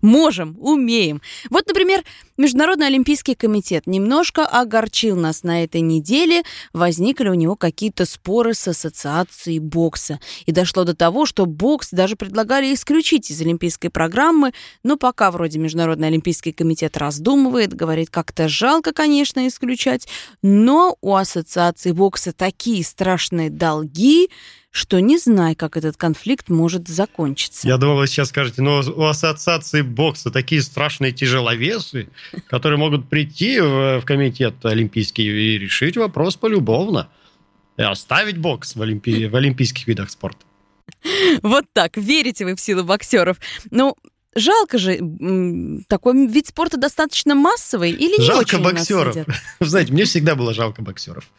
Можем, 0.01 0.57
умеем. 0.59 1.21
Вот, 1.49 1.67
например, 1.67 2.03
Международный 2.37 2.87
олимпийский 2.87 3.35
комитет 3.35 3.87
немножко 3.87 4.45
огорчил 4.45 5.15
нас 5.15 5.43
на 5.43 5.63
этой 5.63 5.81
неделе. 5.81 6.43
Возникли 6.73 7.29
у 7.29 7.33
него 7.33 7.55
какие-то 7.55 8.05
споры 8.05 8.53
с 8.53 8.67
ассоциацией 8.67 9.59
бокса. 9.59 10.19
И 10.45 10.51
дошло 10.51 10.83
до 10.83 10.95
того, 10.95 11.25
что 11.25 11.45
бокс 11.45 11.89
даже 11.91 12.15
предлагали 12.15 12.73
исключить 12.73 13.29
из 13.31 13.39
олимпийской 13.41 13.89
программы. 13.89 14.53
Но 14.83 14.97
пока 14.97 15.31
вроде 15.31 15.59
Международный 15.59 16.07
олимпийский 16.07 16.51
комитет 16.51 16.97
раздумывает, 16.97 17.73
говорит, 17.73 18.09
как-то 18.09 18.47
жалко, 18.47 18.93
конечно, 18.93 19.47
исключать. 19.47 20.07
Но 20.41 20.97
у 21.01 21.15
ассоциации 21.15 21.91
бокса 21.91 22.33
такие 22.33 22.83
страшные 22.83 23.49
долги, 23.49 24.29
что 24.71 24.99
не 24.99 25.17
знаю, 25.17 25.55
как 25.55 25.75
этот 25.75 25.97
конфликт 25.97 26.49
может 26.49 26.87
закончиться. 26.87 27.67
Я 27.67 27.77
думал, 27.77 27.97
вы 27.97 28.07
сейчас 28.07 28.29
скажете, 28.29 28.61
но 28.61 28.79
у 28.79 29.03
ассоциации 29.03 29.81
бокса 29.81 30.31
такие 30.31 30.61
страшные 30.61 31.11
тяжеловесы, 31.11 32.09
которые 32.47 32.79
могут 32.79 33.09
прийти 33.09 33.59
в, 33.59 33.99
в 33.99 34.05
комитет 34.05 34.65
олимпийский 34.65 35.25
и 35.25 35.57
решить 35.57 35.97
вопрос 35.97 36.37
полюбовно. 36.37 37.09
И 37.77 37.81
оставить 37.81 38.37
бокс 38.37 38.75
в, 38.75 38.81
олимпи... 38.81 39.27
в 39.27 39.35
олимпийских 39.35 39.87
видах 39.87 40.09
спорта. 40.09 40.45
Вот 41.41 41.65
так, 41.73 41.97
верите 41.97 42.45
вы 42.45 42.55
в 42.55 42.61
силу 42.61 42.83
боксеров. 42.83 43.37
Ну, 43.71 43.95
жалко 44.35 44.77
же, 44.77 44.99
такой 45.87 46.27
вид 46.27 46.47
спорта 46.47 46.77
достаточно 46.77 47.35
массовый 47.35 47.91
или 47.91 48.19
не 48.19 48.25
жалко 48.25 48.57
боксеров. 48.59 49.15
знаете, 49.59 49.93
мне 49.93 50.05
всегда 50.05 50.35
было 50.35 50.53
жалко 50.53 50.81
боксеров. 50.81 51.29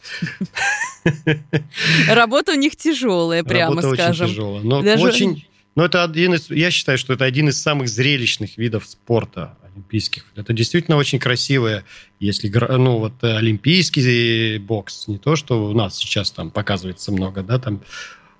Работа 2.08 2.52
у 2.52 2.56
них 2.56 2.76
тяжелая, 2.76 3.44
прямо 3.44 3.76
Работа 3.76 3.94
скажем. 3.94 4.24
очень 4.26 4.34
тяжелая. 4.34 4.62
Но 4.62 4.82
Даже- 4.82 5.04
очень... 5.04 5.46
Но 5.74 5.86
это 5.86 6.04
один 6.04 6.34
из... 6.34 6.50
Я 6.50 6.70
считаю, 6.70 6.98
что 6.98 7.14
это 7.14 7.24
один 7.24 7.48
из 7.48 7.60
самых 7.60 7.88
зрелищных 7.88 8.58
видов 8.58 8.86
спорта 8.86 9.56
олимпийских. 9.72 10.26
Это 10.36 10.52
действительно 10.52 10.98
очень 10.98 11.18
красивое, 11.18 11.84
если... 12.20 12.48
Ну, 12.48 12.98
вот 12.98 13.14
э, 13.22 13.36
олимпийский 13.36 14.58
бокс, 14.58 15.08
не 15.08 15.16
то, 15.16 15.34
что 15.34 15.64
у 15.64 15.72
нас 15.72 15.96
сейчас 15.96 16.30
там 16.30 16.50
показывается 16.50 17.10
много, 17.10 17.42
да, 17.42 17.58
там... 17.58 17.82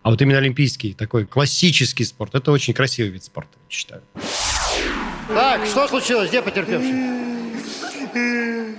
А 0.03 0.11
вот 0.11 0.21
именно 0.21 0.39
олимпийский, 0.39 0.95
такой 0.95 1.27
классический 1.27 2.05
спорт, 2.05 2.35
это 2.35 2.51
очень 2.51 2.75
красивый 2.75 3.13
вид 3.13 3.25
спорта, 3.25 3.57
я 3.69 3.75
считаю. 3.75 4.03
Так, 5.29 5.65
что 5.67 5.89
случилось? 5.89 6.29
Где 6.29 6.43
потерпевший? 6.43 7.23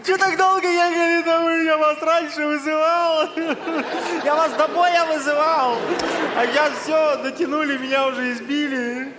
Че 0.05 0.17
так 0.17 0.37
долго 0.37 0.67
ехали 0.67 1.23
домой? 1.23 1.65
Я 1.65 1.77
вас 1.77 1.97
раньше 2.01 2.45
вызывал. 2.45 3.29
Я 4.23 4.35
вас 4.35 4.51
до 4.53 4.67
боя 4.67 5.05
вызывал. 5.05 5.77
А 6.37 6.45
я 6.45 6.69
все, 6.71 7.17
натянули, 7.23 7.77
меня 7.77 8.07
уже 8.07 8.33
избили. 8.33 9.13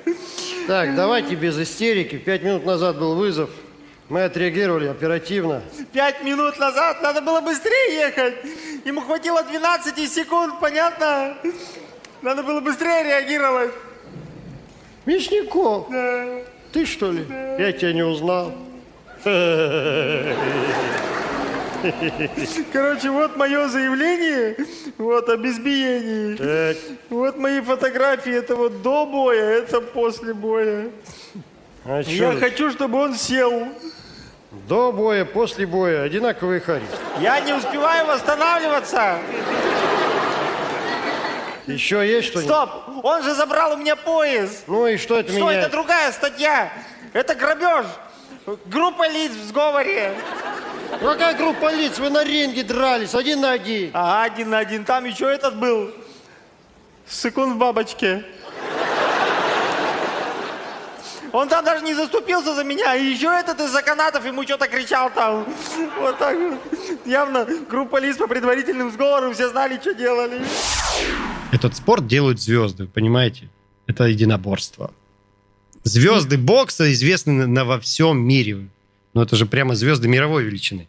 Так, 0.66 0.95
давайте 0.95 1.35
без 1.35 1.59
истерики. 1.59 2.16
Пять 2.16 2.43
минут 2.43 2.64
назад 2.64 2.99
был 2.99 3.16
вызов. 3.16 3.51
Мы 4.09 4.22
отреагировали 4.22 4.87
оперативно. 4.87 5.62
Пять 5.93 6.22
минут 6.22 6.59
назад 6.59 7.03
надо 7.03 7.22
было 7.22 7.41
быстрее 7.41 7.95
ехать. 7.95 8.35
Ему 8.85 9.01
хватило 9.01 9.43
12 9.43 10.12
секунд, 10.12 10.61
понятно? 10.61 11.37
Надо 12.22 12.43
было 12.43 12.61
быстрее 12.61 13.03
реагировать. 13.03 13.72
Мясников, 15.07 15.89
ты 16.75 16.85
что 16.87 17.12
ли? 17.12 17.25
Я 17.59 17.72
тебя 17.72 17.93
не 17.93 18.03
узнал. 18.03 18.53
Короче, 22.72 23.11
вот 23.11 23.37
мое 23.37 23.68
заявление 23.68 24.57
вот, 24.99 25.29
об 25.29 25.47
избиении. 25.47 26.37
Так. 26.37 26.77
Вот 27.11 27.39
мои 27.39 27.61
фотографии. 27.61 28.33
Это 28.33 28.57
вот 28.57 28.83
до 28.83 29.07
боя, 29.07 29.59
это 29.59 29.81
после 29.81 30.35
боя. 30.35 30.91
А 31.85 32.01
Я 32.01 32.33
чё? 32.33 32.41
хочу, 32.41 32.72
чтобы 32.72 32.99
он 32.99 33.14
сел. 33.14 33.68
До 34.68 34.91
боя, 34.93 35.25
после 35.25 35.66
боя. 35.66 36.03
Одинаковый 36.03 36.61
харис. 36.61 36.89
Я 37.20 37.41
не 37.41 37.53
успеваю 37.53 38.07
восстанавливаться. 38.07 39.18
Еще 41.67 42.07
есть 42.07 42.29
что-нибудь? 42.29 42.53
Стоп! 42.53 43.05
Он 43.05 43.23
же 43.23 43.35
забрал 43.35 43.73
у 43.73 43.77
меня 43.77 43.97
пояс. 43.97 44.65
Ну 44.67 44.87
и 44.87 44.97
что 44.99 45.19
это 45.19 45.33
Что, 45.33 45.41
меняет? 45.41 45.65
это 45.65 45.71
другая 45.73 46.12
статья. 46.12 46.71
Это 47.12 47.35
грабеж. 47.35 47.87
Группа 48.67 49.09
лиц 49.09 49.33
в 49.33 49.49
сговоре. 49.49 50.15
Какая 51.01 51.35
группа 51.35 51.73
лиц? 51.73 51.99
Вы 51.99 52.11
на 52.11 52.23
ринге 52.23 52.62
дрались, 52.62 53.15
один 53.15 53.41
на 53.41 53.53
один. 53.53 53.91
Ага, 53.95 54.23
один 54.23 54.51
на 54.51 54.59
один. 54.59 54.85
Там 54.85 55.05
еще 55.07 55.33
этот 55.33 55.57
был. 55.57 55.91
Секунд 57.09 57.55
в 57.55 57.57
бабочке. 57.57 58.25
Он 61.33 61.49
там 61.49 61.65
даже 61.65 61.83
не 61.85 61.95
заступился 61.95 62.55
за 62.55 62.62
меня. 62.62 62.95
И 62.95 63.05
еще 63.05 63.27
этот 63.27 63.61
из-за 63.61 63.83
канатов 63.83 64.25
ему 64.25 64.45
что-то 64.45 64.69
кричал 64.69 65.11
там. 65.11 65.47
Вот 65.99 66.19
так 66.19 66.37
вот. 66.37 66.61
Явно 67.05 67.45
группа 67.69 67.97
лиц 67.97 68.17
по 68.19 68.29
предварительным 68.29 68.93
сговорам. 68.93 69.33
Все 69.35 69.49
знали, 69.49 69.79
что 69.81 69.95
делали. 69.95 70.43
Этот 71.55 71.77
спорт 71.77 72.09
делают 72.09 72.41
звезды, 72.41 72.87
понимаете? 72.87 73.49
Это 73.87 74.05
единоборство. 74.05 74.91
Звезды 75.85 76.37
бокса 76.37 76.93
известны 76.93 77.47
на, 77.47 77.65
во 77.65 77.79
всем 77.79 78.19
мире. 78.21 78.69
Ну, 79.13 79.23
это 79.23 79.37
же 79.37 79.47
прямо 79.47 79.77
звезды 79.77 80.09
мировой 80.09 80.43
величины. 80.43 80.89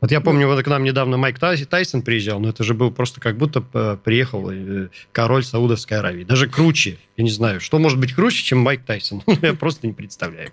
Вот 0.00 0.10
я 0.10 0.20
помню, 0.20 0.48
вот 0.48 0.64
к 0.64 0.66
нам 0.66 0.82
недавно 0.82 1.16
Майк 1.18 1.38
Тай- 1.38 1.64
Тайсон 1.64 2.02
приезжал, 2.02 2.40
но 2.40 2.48
это 2.48 2.64
же 2.64 2.74
был 2.74 2.90
просто 2.90 3.20
как 3.20 3.36
будто 3.36 3.60
приехал 4.02 4.50
э, 4.50 4.88
король 5.12 5.44
Саудовской 5.44 5.98
Аравии. 5.98 6.24
Даже 6.24 6.48
круче. 6.48 6.98
Я 7.16 7.22
не 7.22 7.30
знаю, 7.30 7.60
что 7.60 7.78
может 7.78 8.00
быть 8.00 8.12
круче, 8.12 8.42
чем 8.42 8.58
Майк 8.58 8.84
Тайсон. 8.84 9.22
Я 9.42 9.54
просто 9.54 9.86
не 9.86 9.92
представляю. 9.92 10.50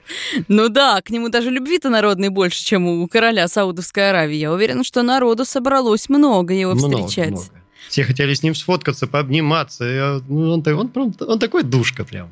Ну 0.48 0.70
да, 0.70 1.02
к 1.02 1.10
нему 1.10 1.30
даже 1.30 1.50
любви-то 1.50 1.90
народной 1.90 2.30
больше, 2.30 2.64
чем 2.64 2.86
у 2.86 3.08
короля 3.08 3.48
Саудовской 3.48 4.12
Аравии. 4.12 4.36
Я 4.36 4.54
уверена, 4.54 4.84
что 4.84 5.02
народу 5.02 5.46
собралось 5.46 6.08
много 6.10 6.54
его 6.54 6.76
Много, 6.76 7.08
встречать. 7.08 7.32
много. 7.32 7.46
Все 7.90 8.04
хотели 8.04 8.34
с 8.36 8.44
ним 8.44 8.54
сфоткаться, 8.56 9.08
пообниматься. 9.08 9.84
Я- 9.84 10.22
ну, 10.30 10.54
он, 10.54 10.64
он 10.68 10.88
прям- 10.90 11.14
он 11.28 11.40
такой 11.40 11.64
душка 11.64 12.06
прям. 12.06 12.32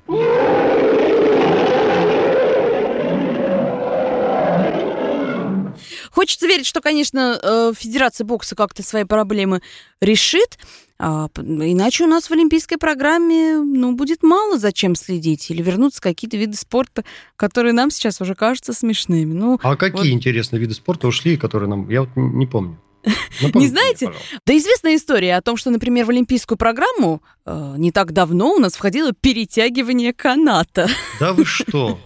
Хочется 6.11 6.47
верить, 6.47 6.65
что, 6.65 6.81
конечно, 6.81 7.39
э, 7.41 7.71
Федерация 7.77 8.25
бокса 8.25 8.55
как-то 8.55 8.81
свои 8.81 9.03
проблемы 9.03 9.61
решит, 10.01 10.57
а, 10.99 11.27
иначе 11.37 12.05
у 12.05 12.07
нас 12.07 12.27
в 12.27 12.31
олимпийской 12.31 12.77
программе 12.77 13.57
ну, 13.57 13.91
будет 13.93 14.23
мало 14.23 14.57
зачем 14.57 14.95
следить 14.95 15.51
или 15.51 15.61
вернутся 15.61 16.01
какие-то 16.01 16.35
виды 16.37 16.57
спорта, 16.57 17.03
которые 17.35 17.73
нам 17.73 17.91
сейчас 17.91 18.19
уже 18.19 18.33
кажутся 18.33 18.73
смешными. 18.73 19.31
Ну, 19.33 19.59
А 19.61 19.75
какие 19.75 19.97
вот- 19.97 20.07
интересные 20.07 20.59
виды 20.59 20.73
спорта 20.73 21.07
ушли, 21.07 21.37
которые 21.37 21.69
нам... 21.69 21.87
Я 21.89 22.01
вот 22.01 22.09
не 22.15 22.47
помню. 22.47 22.79
Не 23.07 23.47
Напомните 23.47 23.57
мне, 23.57 23.67
знаете? 23.67 24.05
пожалуйста. 24.07 24.41
Да 24.45 24.57
известная 24.57 24.95
история 24.95 25.35
о 25.35 25.41
том, 25.41 25.57
что, 25.57 25.69
например, 25.69 26.05
в 26.05 26.09
олимпийскую 26.09 26.57
программу 26.57 27.21
э, 27.45 27.75
не 27.77 27.91
так 27.91 28.11
давно 28.11 28.53
у 28.53 28.59
нас 28.59 28.75
входило 28.75 29.11
перетягивание 29.13 30.13
каната. 30.13 30.87
Да 31.19 31.33
вы 31.33 31.45
что? 31.45 31.99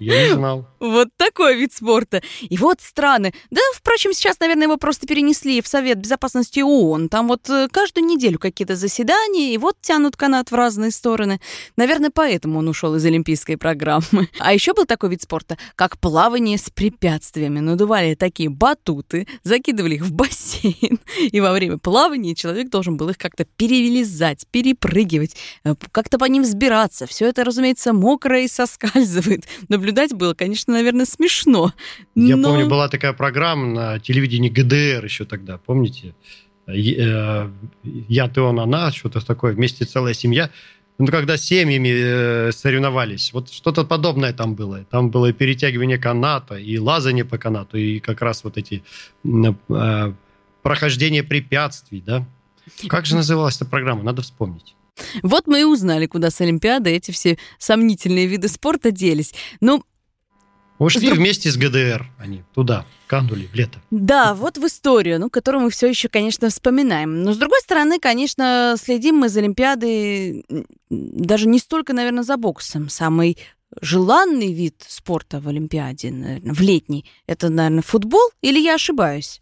Я 0.00 0.28
не 0.28 0.34
знал. 0.34 0.66
Вот 0.80 1.08
такой 1.16 1.56
вид 1.56 1.72
спорта. 1.72 2.22
И 2.42 2.56
вот 2.56 2.80
страны. 2.80 3.32
Да, 3.50 3.60
впрочем, 3.74 4.12
сейчас, 4.12 4.38
наверное, 4.40 4.64
его 4.64 4.76
просто 4.76 5.06
перенесли 5.06 5.60
в 5.60 5.66
Совет 5.66 5.98
Безопасности 5.98 6.60
ООН. 6.60 7.08
Там 7.08 7.28
вот 7.28 7.48
э, 7.50 7.68
каждую 7.70 8.06
неделю 8.06 8.38
какие-то 8.38 8.76
заседания, 8.76 9.54
и 9.54 9.58
вот 9.58 9.76
тянут 9.80 10.16
канат 10.16 10.50
в 10.50 10.54
разные 10.54 10.90
стороны. 10.90 11.40
Наверное, 11.76 12.10
поэтому 12.14 12.58
он 12.58 12.68
ушел 12.68 12.94
из 12.94 13.04
олимпийской 13.04 13.56
программы. 13.56 14.28
А 14.38 14.52
еще 14.52 14.72
был 14.74 14.84
такой 14.84 15.10
вид 15.10 15.22
спорта, 15.22 15.58
как 15.74 15.98
плавание 15.98 16.58
с 16.58 16.70
препятствиями. 16.70 17.60
Надували 17.60 18.14
такие 18.14 18.48
батуты, 18.48 19.26
закидывали 19.42 19.96
их 19.96 20.02
в 20.02 20.12
бассейн, 20.18 20.98
и 21.32 21.40
во 21.40 21.52
время 21.52 21.78
плавания 21.78 22.34
человек 22.34 22.68
должен 22.70 22.96
был 22.96 23.08
их 23.08 23.16
как-то 23.18 23.46
перевелизать, 23.56 24.46
перепрыгивать, 24.50 25.36
э, 25.64 25.74
как-то 25.92 26.18
по 26.18 26.24
ним 26.24 26.42
взбираться. 26.42 27.06
Все 27.06 27.28
это, 27.28 27.44
разумеется, 27.44 27.92
мокрое 27.92 28.42
и 28.42 28.48
соскальзывает. 28.48 29.44
Наблюдать 29.68 30.12
было, 30.12 30.34
конечно, 30.34 30.72
наверное, 30.74 31.06
смешно. 31.06 31.72
Я 32.14 32.36
но- 32.36 32.50
помню, 32.50 32.68
была 32.68 32.88
такая 32.88 33.12
программа 33.12 33.66
на 33.66 33.98
телевидении 34.00 34.50
ГДР 34.50 35.04
еще 35.04 35.24
тогда, 35.24 35.58
помните? 35.58 36.14
Э, 36.66 37.50
Я, 38.08 38.28
ты, 38.28 38.40
он, 38.40 38.60
она, 38.60 38.92
что-то 38.92 39.24
такое, 39.24 39.52
вместе 39.54 39.84
целая 39.84 40.14
семья. 40.14 40.50
Ну, 40.98 41.06
когда 41.06 41.36
семьями 41.36 41.90
э, 41.92 42.52
соревновались, 42.52 43.32
вот 43.32 43.50
что-то 43.50 43.84
подобное 43.84 44.32
там 44.32 44.56
было. 44.56 44.84
Там 44.90 45.10
было 45.10 45.26
и 45.26 45.32
перетягивание 45.32 45.96
каната, 45.96 46.56
и 46.56 46.76
лазание 46.78 47.24
по 47.24 47.38
канату, 47.38 47.78
и 47.78 48.00
как 48.00 48.20
раз 48.20 48.42
вот 48.42 48.58
эти 48.58 48.82
э, 49.24 50.12
прохождение 50.62 51.22
препятствий, 51.22 52.02
да? 52.04 52.26
Как 52.88 53.06
же 53.06 53.14
называлась 53.14 53.56
эта 53.56 53.64
программа? 53.64 54.02
Надо 54.02 54.22
вспомнить. 54.22 54.74
Вот 55.22 55.46
мы 55.46 55.60
и 55.60 55.64
узнали, 55.64 56.06
куда 56.06 56.30
с 56.30 56.40
Олимпиады 56.40 56.90
эти 56.90 57.12
все 57.12 57.38
сомнительные 57.58 58.26
виды 58.26 58.48
спорта 58.48 58.90
делись. 58.90 59.34
Ну, 59.60 59.84
Ушли 60.78 61.06
друг- 61.06 61.18
вместе 61.18 61.50
с 61.50 61.56
ГДР 61.56 62.06
они 62.18 62.44
туда, 62.54 62.86
канули 63.06 63.46
в 63.46 63.54
лето. 63.54 63.80
Да, 63.90 64.34
вот 64.34 64.58
в 64.58 64.66
историю, 64.66 65.18
ну, 65.18 65.28
которую 65.30 65.64
мы 65.64 65.70
все 65.70 65.88
еще, 65.88 66.08
конечно, 66.08 66.48
вспоминаем. 66.50 67.22
Но, 67.22 67.32
с 67.32 67.36
другой 67.36 67.60
стороны, 67.60 67.98
конечно, 67.98 68.76
следим 68.80 69.16
мы 69.16 69.28
за 69.28 69.40
Олимпиадой 69.40 70.44
даже 70.90 71.48
не 71.48 71.58
столько, 71.58 71.92
наверное, 71.92 72.22
за 72.22 72.36
боксом. 72.36 72.88
Самый 72.88 73.38
желанный 73.80 74.52
вид 74.52 74.84
спорта 74.86 75.40
в 75.40 75.48
Олимпиаде, 75.48 76.10
наверное, 76.10 76.54
в 76.54 76.60
летний, 76.60 77.04
это, 77.26 77.48
наверное, 77.48 77.82
футбол, 77.82 78.30
или 78.40 78.58
я 78.60 78.74
ошибаюсь? 78.74 79.40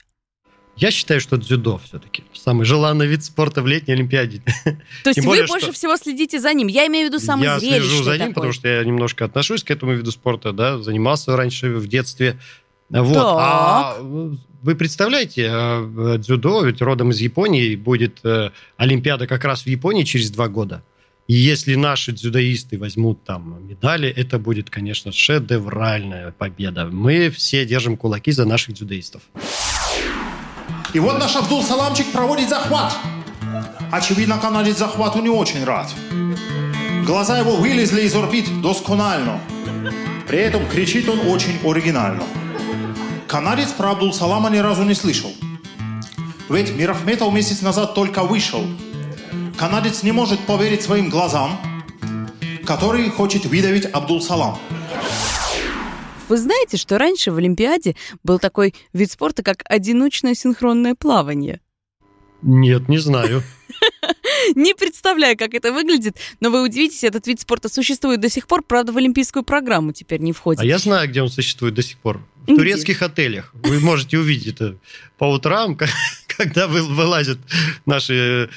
Я 0.77 0.91
считаю, 0.91 1.21
что 1.21 1.37
дзюдо 1.37 1.81
все-таки 1.85 2.25
самый 2.35 2.67
желанный 2.67 3.07
вид 3.07 3.25
спорта 3.25 3.63
в 3.63 3.67
летней 3.67 3.95
Олимпиаде. 3.95 4.43
То 5.05 5.11
есть 5.11 5.25
вы 5.25 5.45
больше 5.47 5.67
что- 5.67 5.73
всего 5.73 5.97
следите 5.97 6.39
за 6.39 6.53
ним. 6.53 6.69
Я 6.69 6.87
имею 6.87 7.09
в 7.09 7.13
виду 7.13 7.25
самый 7.25 7.45
Я 7.45 7.59
зрелищный 7.59 7.89
слежу 7.89 8.03
за 8.05 8.11
ним, 8.13 8.19
такой. 8.21 8.35
потому 8.35 8.53
что 8.53 8.69
я 8.69 8.85
немножко 8.85 9.25
отношусь 9.25 9.65
к 9.65 9.71
этому 9.71 9.95
виду 9.95 10.13
спорта, 10.13 10.53
да, 10.53 10.79
занимался 10.79 11.35
раньше 11.37 11.71
в 11.75 11.89
детстве. 11.89 12.39
Вот. 12.91 13.15
Так. 13.15 13.25
А 13.25 13.97
вы 14.63 14.75
представляете, 14.75 15.49
э, 15.51 16.19
дзюдо 16.19 16.63
ведь 16.65 16.83
родом 16.83 17.11
из 17.11 17.21
Японии, 17.21 17.75
будет 17.75 18.19
э, 18.25 18.51
Олимпиада 18.77 19.27
как 19.27 19.45
раз 19.45 19.63
в 19.63 19.67
Японии 19.67 20.05
через 20.05 20.31
два 20.31 20.49
года. 20.49 20.83
И 21.27 21.35
если 21.35 21.75
наши 21.75 22.13
дзюдоисты 22.13 22.79
возьмут 22.79 23.25
там 23.25 23.67
медали, 23.67 24.09
это 24.09 24.39
будет, 24.39 24.71
конечно, 24.71 25.11
шедевральная 25.11 26.33
победа. 26.33 26.87
Мы 26.87 27.31
все 27.31 27.65
держим 27.65 27.97
кулаки 27.97 28.31
за 28.31 28.45
наших 28.45 28.75
дзюдоистов. 28.75 29.23
И 30.97 30.99
вот 30.99 31.19
наш 31.19 31.37
Абдул 31.37 31.63
Саламчик 31.63 32.11
проводит 32.11 32.49
захват. 32.49 32.97
Очевидно, 33.93 34.39
канадец 34.39 34.79
захвату 34.79 35.21
не 35.21 35.29
очень 35.29 35.63
рад. 35.63 35.93
Глаза 37.05 37.39
его 37.39 37.57
вылезли 37.57 38.01
из 38.01 38.15
орбит 38.15 38.63
досконально. 38.63 39.39
При 40.27 40.39
этом 40.39 40.67
кричит 40.67 41.07
он 41.11 41.21
очень 41.29 41.61
оригинально. 41.63 42.23
Канадец 43.29 43.73
про 43.73 43.91
Абдул 43.91 44.15
Салама 44.15 44.49
ни 44.49 44.57
разу 44.57 44.85
не 44.85 44.95
слышал. 44.95 45.31
Ведь 46.49 46.75
Мирахметов 46.75 47.31
месяц 47.31 47.61
назад 47.61 47.95
только 47.95 48.23
вышел. 48.23 48.65
Канадец 49.59 50.03
не 50.03 50.13
может 50.13 50.41
поверить 50.47 50.81
своим 50.81 51.11
глазам, 51.11 51.61
который 52.65 53.11
хочет 53.11 53.45
выдавить 53.45 53.85
Абдул 53.85 54.23
Салам. 54.23 54.59
Вы 56.29 56.37
знаете, 56.39 56.77
что 56.77 56.99
раньше 56.99 57.31
в 57.31 57.37
Олимпиаде 57.37 57.95
был 58.25 58.39
такой 58.39 58.75
вид 58.93 59.11
спорта, 59.13 59.43
как 59.43 59.63
одиночное 59.65 60.35
синхронное 60.35 60.95
плавание? 60.95 61.61
Нет, 62.43 62.89
не 62.89 62.99
знаю. 62.99 63.43
Не 64.55 64.75
представляю, 64.75 65.37
как 65.37 65.55
это 65.55 65.73
выглядит, 65.73 66.17
но 66.41 66.51
вы 66.51 66.63
удивитесь, 66.63 67.03
этот 67.05 67.27
вид 67.27 67.41
спорта 67.41 67.69
существует 67.69 68.21
до 68.21 68.29
сих 68.29 68.47
пор, 68.47 68.63
правда, 68.63 68.93
в 68.93 68.97
олимпийскую 68.97 69.43
программу 69.43 69.93
теперь 69.93 70.21
не 70.21 70.33
входит. 70.33 70.63
А 70.63 70.65
я 70.65 70.79
знаю, 70.79 71.09
где 71.09 71.23
он 71.23 71.29
существует 71.29 71.75
до 71.75 71.83
сих 71.83 71.99
пор. 71.99 72.21
В 72.43 72.47
Где? 72.47 72.57
турецких 72.57 73.03
отелях. 73.03 73.51
Вы 73.55 73.81
можете 73.81 74.19
увидеть 74.19 74.55
это 74.55 74.79
по 75.19 75.25
утрам, 75.33 75.77
когда 76.29 76.69
вы- 76.69 76.83
вылазят 76.83 77.39
наши 77.87 78.49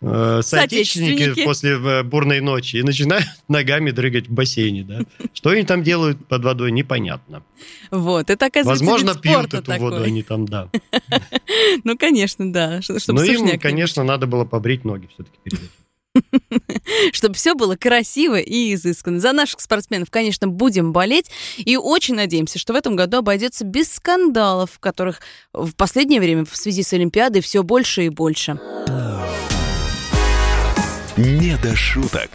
э, 0.00 0.40
соотечественники 0.42 1.18
Соотечественники. 1.18 1.44
после 1.44 1.70
э, 1.72 2.02
бурной 2.02 2.40
ночи 2.40 2.76
и 2.76 2.82
начинают 2.82 3.26
ногами 3.48 3.90
дрыгать 3.90 4.28
в 4.28 4.32
бассейне. 4.32 4.84
Да? 4.84 5.00
Что 5.32 5.50
они 5.50 5.64
там 5.64 5.82
делают 5.82 6.26
под 6.26 6.44
водой, 6.44 6.72
непонятно. 6.72 7.42
Вот, 7.90 8.30
это 8.30 8.46
оказывается 8.46 8.84
Возможно, 8.84 9.20
пьют 9.20 9.54
эту 9.54 9.62
такой. 9.62 9.78
воду 9.78 10.02
они 10.02 10.22
там, 10.22 10.46
да. 10.46 10.68
Ну, 11.84 11.96
конечно, 11.96 12.52
да, 12.52 12.80
Но 13.08 13.22
им, 13.22 13.58
конечно, 13.58 14.04
надо 14.04 14.26
было 14.26 14.44
побрить 14.44 14.84
ноги 14.84 15.08
все-таки 15.12 15.38
перед 15.42 15.58
этим. 15.58 15.70
чтобы 17.12 17.34
все 17.34 17.54
было 17.54 17.76
красиво 17.76 18.38
и 18.38 18.74
изысканно. 18.74 19.20
За 19.20 19.32
наших 19.32 19.60
спортсменов, 19.60 20.10
конечно, 20.10 20.48
будем 20.48 20.92
болеть 20.92 21.30
и 21.56 21.76
очень 21.76 22.14
надеемся, 22.14 22.58
что 22.58 22.72
в 22.72 22.76
этом 22.76 22.96
году 22.96 23.18
обойдется 23.18 23.64
без 23.64 23.92
скандалов, 23.92 24.78
которых 24.78 25.20
в 25.52 25.74
последнее 25.74 26.20
время 26.20 26.44
в 26.44 26.56
связи 26.56 26.82
с 26.82 26.92
Олимпиадой 26.92 27.42
все 27.42 27.62
больше 27.62 28.06
и 28.06 28.08
больше. 28.08 28.58
«Не 31.18 31.56
до 31.60 31.74
шуток». 31.74 32.30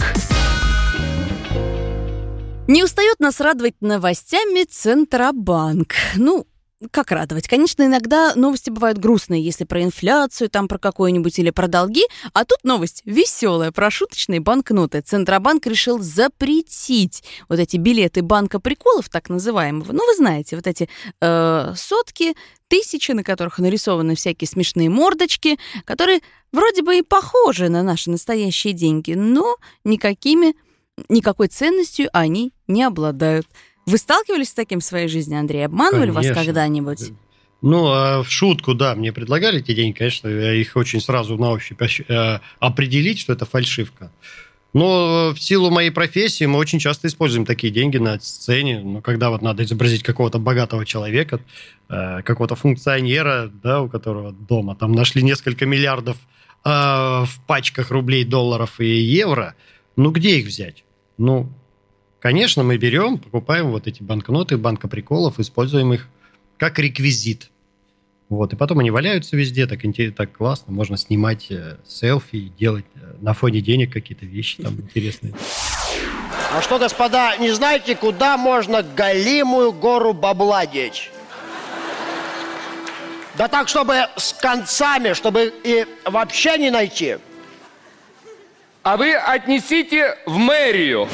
Не 2.68 2.84
устает 2.84 3.18
нас 3.22 3.40
радовать 3.40 3.76
новостями 3.80 4.66
Центробанк. 4.66 5.94
Ну, 6.18 6.46
как 6.92 7.12
радовать? 7.12 7.48
Конечно, 7.48 7.84
иногда 7.84 8.34
новости 8.36 8.70
бывают 8.70 8.98
грустные, 8.98 9.44
если 9.44 9.64
про 9.64 9.84
инфляцию, 9.84 10.50
там 10.50 10.68
про 10.68 10.78
какую-нибудь 10.78 11.38
или 11.40 11.50
про 11.50 11.68
долги, 11.68 12.04
а 12.34 12.46
тут 12.46 12.60
новость 12.64 13.02
веселая, 13.06 13.72
про 13.72 13.92
шуточные 13.92 14.40
банкноты. 14.40 15.02
Центробанк 15.02 15.66
решил 15.68 16.00
запретить 16.00 17.24
вот 17.50 17.60
эти 17.60 17.78
билеты 17.78 18.22
банка 18.22 18.60
приколов, 18.60 19.10
так 19.10 19.30
называемого. 19.30 19.92
Ну, 19.92 20.06
вы 20.06 20.16
знаете, 20.16 20.56
вот 20.56 20.68
эти 20.68 20.90
э, 21.22 21.74
сотки, 21.76 22.36
тысячи, 22.68 23.12
на 23.12 23.24
которых 23.24 23.60
нарисованы 23.60 24.16
всякие 24.16 24.48
смешные 24.48 24.90
мордочки, 24.90 25.60
которые 25.86 26.22
вроде 26.52 26.82
бы 26.82 26.98
и 26.98 27.02
похожи 27.02 27.70
на 27.70 27.84
наши 27.84 28.10
настоящие 28.10 28.74
деньги, 28.74 29.14
но 29.14 29.58
никакими 29.84 30.56
никакой 31.10 31.48
ценностью 31.48 32.10
они 32.14 32.54
не 32.68 32.84
обладают. 32.84 33.48
Вы 33.86 33.98
сталкивались 33.98 34.50
с 34.50 34.54
таким 34.54 34.80
в 34.80 34.84
своей 34.84 35.08
жизни, 35.08 35.36
Андрей? 35.36 35.66
Обманывали 35.66 36.10
вас 36.10 36.26
Конечно. 36.26 36.44
когда-нибудь? 36.46 37.12
Ну, 37.62 37.88
а 37.88 38.24
в 38.24 38.30
шутку, 38.30 38.74
да, 38.74 38.94
мне 38.94 39.14
предлагали 39.14 39.60
эти 39.60 39.74
деньги, 39.74 39.98
конечно, 39.98 40.28
я 40.28 40.54
их 40.54 40.76
очень 40.76 41.00
сразу 41.00 41.38
на 41.38 41.52
ощупь 41.52 41.82
ощ- 41.82 42.04
э, 42.10 42.40
определить, 42.60 43.20
что 43.20 43.32
это 43.32 43.46
фальшивка. 43.46 44.12
Но 44.74 45.34
в 45.34 45.40
силу 45.40 45.70
моей 45.70 45.92
профессии 45.92 46.46
мы 46.46 46.58
очень 46.58 46.80
часто 46.80 47.08
используем 47.08 47.46
такие 47.46 47.72
деньги 47.72 47.98
на 47.98 48.20
сцене. 48.20 48.82
Ну, 48.84 49.02
когда 49.02 49.30
вот 49.30 49.42
надо 49.42 49.64
изобразить 49.64 50.04
какого-то 50.04 50.40
богатого 50.40 50.86
человека, 50.86 51.40
э, 51.90 52.22
какого-то 52.24 52.56
функционера, 52.56 53.52
да, 53.64 53.82
у 53.82 53.88
которого 53.88 54.34
дома 54.34 54.76
там 54.76 54.92
нашли 54.92 55.22
несколько 55.22 55.66
миллиардов 55.66 56.18
э, 56.66 56.70
в 56.70 57.40
пачках 57.48 57.92
рублей, 57.92 58.26
долларов 58.26 58.80
и 58.80 58.88
евро. 58.88 59.56
Ну, 59.96 60.12
где 60.12 60.40
их 60.40 60.48
взять? 60.48 60.84
Ну, 61.18 61.50
конечно, 62.24 62.64
мы 62.64 62.78
берем, 62.78 63.18
покупаем 63.18 63.72
вот 63.72 63.86
эти 63.86 64.02
банкноты 64.02 64.58
банка 64.58 64.88
приколов, 64.88 65.40
используем 65.40 65.94
их 65.94 66.08
как 66.58 66.80
реквизит. 66.80 67.50
Вот, 68.30 68.54
и 68.54 68.56
потом 68.56 68.80
они 68.80 68.92
валяются 68.92 69.36
везде, 69.36 69.68
так, 69.68 69.82
так 70.16 70.32
классно, 70.32 70.72
можно 70.72 70.96
снимать 70.96 71.52
э, 71.52 71.78
селфи 71.86 72.38
и 72.38 72.50
делать 72.58 72.86
э, 72.96 73.16
на 73.20 73.34
фоне 73.34 73.60
денег 73.60 73.92
какие-то 73.92 74.26
вещи 74.26 74.64
там 74.64 74.74
интересные. 74.80 75.34
А 76.54 76.62
что, 76.62 76.80
господа, 76.80 77.36
не 77.38 77.52
знаете, 77.52 77.94
куда 77.94 78.38
можно 78.38 78.84
голимую 78.84 79.74
гору 79.74 80.14
бабла 80.14 80.66
деть? 80.66 81.12
Да 83.36 83.50
так, 83.50 83.68
чтобы 83.68 84.08
с 84.16 84.32
концами, 84.32 85.12
чтобы 85.12 85.54
и 85.66 85.86
вообще 86.06 86.58
не 86.58 86.70
найти. 86.70 87.18
А 88.82 88.96
вы 88.96 89.14
отнесите 89.14 90.18
в 90.26 90.38
мэрию. 90.38 91.10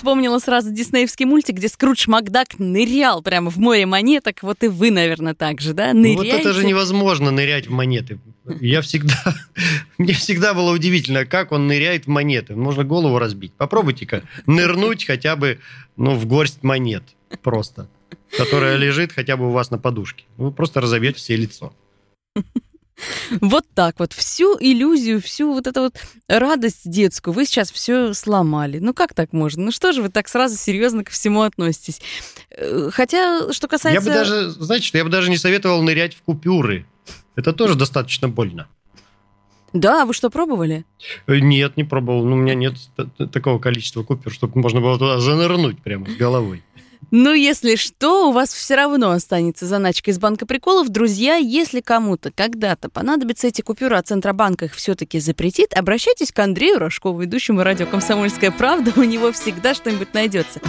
Вспомнила 0.00 0.38
сразу 0.38 0.70
диснеевский 0.72 1.26
мультик, 1.26 1.56
где 1.56 1.68
Скрудж 1.68 2.08
Макдак 2.08 2.58
нырял 2.58 3.20
прямо 3.20 3.50
в 3.50 3.58
море 3.58 3.84
монеток. 3.84 4.42
Вот 4.42 4.64
и 4.64 4.68
вы, 4.68 4.90
наверное, 4.90 5.34
так 5.34 5.60
же, 5.60 5.74
да? 5.74 5.92
Ну, 5.92 6.00
Ныряете. 6.00 6.32
вот 6.32 6.40
это 6.40 6.52
же 6.54 6.64
невозможно 6.64 7.30
нырять 7.30 7.66
в 7.66 7.70
монеты. 7.70 8.18
Я 8.62 8.80
всегда... 8.80 9.14
Мне 9.98 10.14
всегда 10.14 10.54
было 10.54 10.72
удивительно, 10.72 11.26
как 11.26 11.52
он 11.52 11.66
ныряет 11.66 12.06
в 12.06 12.08
монеты. 12.08 12.56
Можно 12.56 12.82
голову 12.82 13.18
разбить. 13.18 13.52
Попробуйте-ка 13.52 14.22
нырнуть 14.46 15.04
хотя 15.04 15.36
бы 15.36 15.58
ну, 15.98 16.14
в 16.14 16.24
горсть 16.24 16.62
монет 16.62 17.02
просто, 17.42 17.86
которая 18.34 18.78
лежит 18.78 19.12
хотя 19.12 19.36
бы 19.36 19.48
у 19.48 19.50
вас 19.50 19.70
на 19.70 19.76
подушке. 19.76 20.24
Вы 20.38 20.50
просто 20.50 20.80
разобьете 20.80 21.18
все 21.18 21.36
лицо. 21.36 21.74
Вот 23.40 23.64
так 23.74 23.98
вот. 23.98 24.12
Всю 24.12 24.56
иллюзию, 24.58 25.20
всю 25.20 25.52
вот 25.52 25.66
эту 25.66 25.82
вот 25.82 25.94
радость 26.28 26.88
детскую 26.90 27.34
вы 27.34 27.46
сейчас 27.46 27.70
все 27.70 28.14
сломали. 28.14 28.78
Ну 28.78 28.94
как 28.94 29.14
так 29.14 29.32
можно? 29.32 29.64
Ну 29.64 29.72
что 29.72 29.92
же 29.92 30.02
вы 30.02 30.08
так 30.08 30.28
сразу 30.28 30.56
серьезно 30.56 31.04
ко 31.04 31.10
всему 31.10 31.42
относитесь? 31.42 32.00
Э, 32.50 32.90
Хотя, 32.92 33.52
что 33.52 33.66
Я 33.66 33.68
касается... 33.68 34.08
бы 34.10 34.14
даже, 34.14 34.50
знаете 34.50 34.90
я 34.98 35.04
бы 35.04 35.10
даже 35.10 35.30
не 35.30 35.36
советовал 35.36 35.82
нырять 35.82 36.14
в 36.14 36.22
купюры. 36.22 36.86
Это 37.36 37.52
тоже 37.52 37.74
достаточно 37.74 38.28
больно. 38.28 38.68
Да, 39.72 40.04
вы 40.04 40.14
что, 40.14 40.30
пробовали? 40.30 40.84
Э, 41.26 41.38
Нет, 41.38 41.76
не 41.76 41.84
пробовал. 41.84 42.24
Ну, 42.24 42.34
у 42.36 42.38
меня 42.38 42.54
нет 42.54 42.74
такого 43.32 43.58
количества 43.60 44.02
купюр, 44.02 44.32
чтобы 44.32 44.60
можно 44.60 44.80
было 44.80 44.98
туда 44.98 45.20
занырнуть 45.20 45.80
прямо 45.80 46.08
с 46.10 46.16
головой. 46.16 46.64
Ну, 47.10 47.32
если 47.32 47.74
что, 47.74 48.28
у 48.28 48.32
вас 48.32 48.52
все 48.52 48.76
равно 48.76 49.10
останется 49.10 49.66
заначка 49.66 50.12
из 50.12 50.18
банка 50.18 50.46
приколов. 50.46 50.88
Друзья, 50.88 51.34
если 51.34 51.80
кому-то 51.80 52.30
когда-то 52.30 52.88
понадобятся 52.88 53.48
эти 53.48 53.62
купюры, 53.62 53.96
а 53.96 54.02
Центробанк 54.02 54.62
их 54.62 54.74
все-таки 54.74 55.18
запретит, 55.18 55.74
обращайтесь 55.74 56.30
к 56.30 56.38
Андрею 56.38 56.78
Рожкову, 56.78 57.20
ведущему 57.20 57.64
радио 57.64 57.86
«Комсомольская 57.86 58.52
правда». 58.52 58.92
У 58.96 59.02
него 59.02 59.32
всегда 59.32 59.74
что-нибудь 59.74 60.14
найдется. 60.14 60.60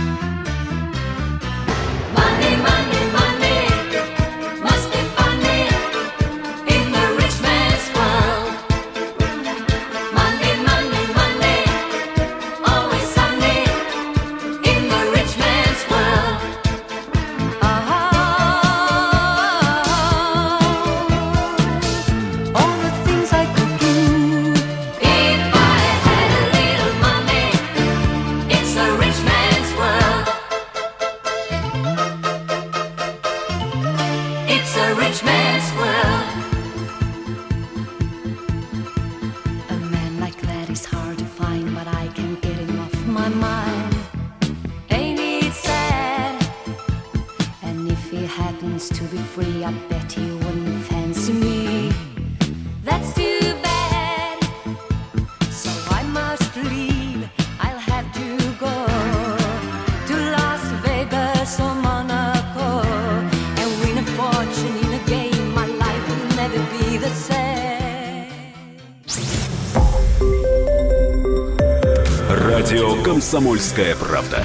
«Комсомольская 73.31 73.95
правда». 73.95 74.43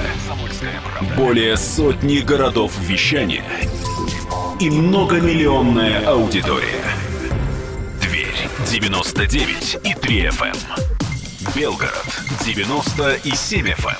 Более 1.17 1.57
сотни 1.57 2.19
городов 2.19 2.71
вещания 2.79 3.43
и 4.61 4.69
многомиллионная 4.69 6.07
аудитория. 6.07 6.85
Тверь 8.01 8.47
99 8.71 9.79
и 9.83 9.93
3 9.93 10.27
FM. 10.27 10.57
Белгород 11.53 12.21
90 12.45 13.15
и 13.25 13.35
7 13.35 13.67
FM. 13.67 13.99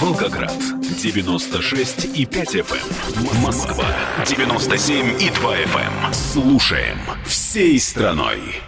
Волгоград 0.00 0.56
96 1.02 2.06
и 2.16 2.24
5 2.24 2.54
FM. 2.54 3.42
Москва 3.42 3.84
97 4.26 5.20
и 5.20 5.28
2 5.28 5.56
FM. 5.58 6.14
Слушаем 6.14 6.96
всей 7.26 7.78
страной. 7.78 8.64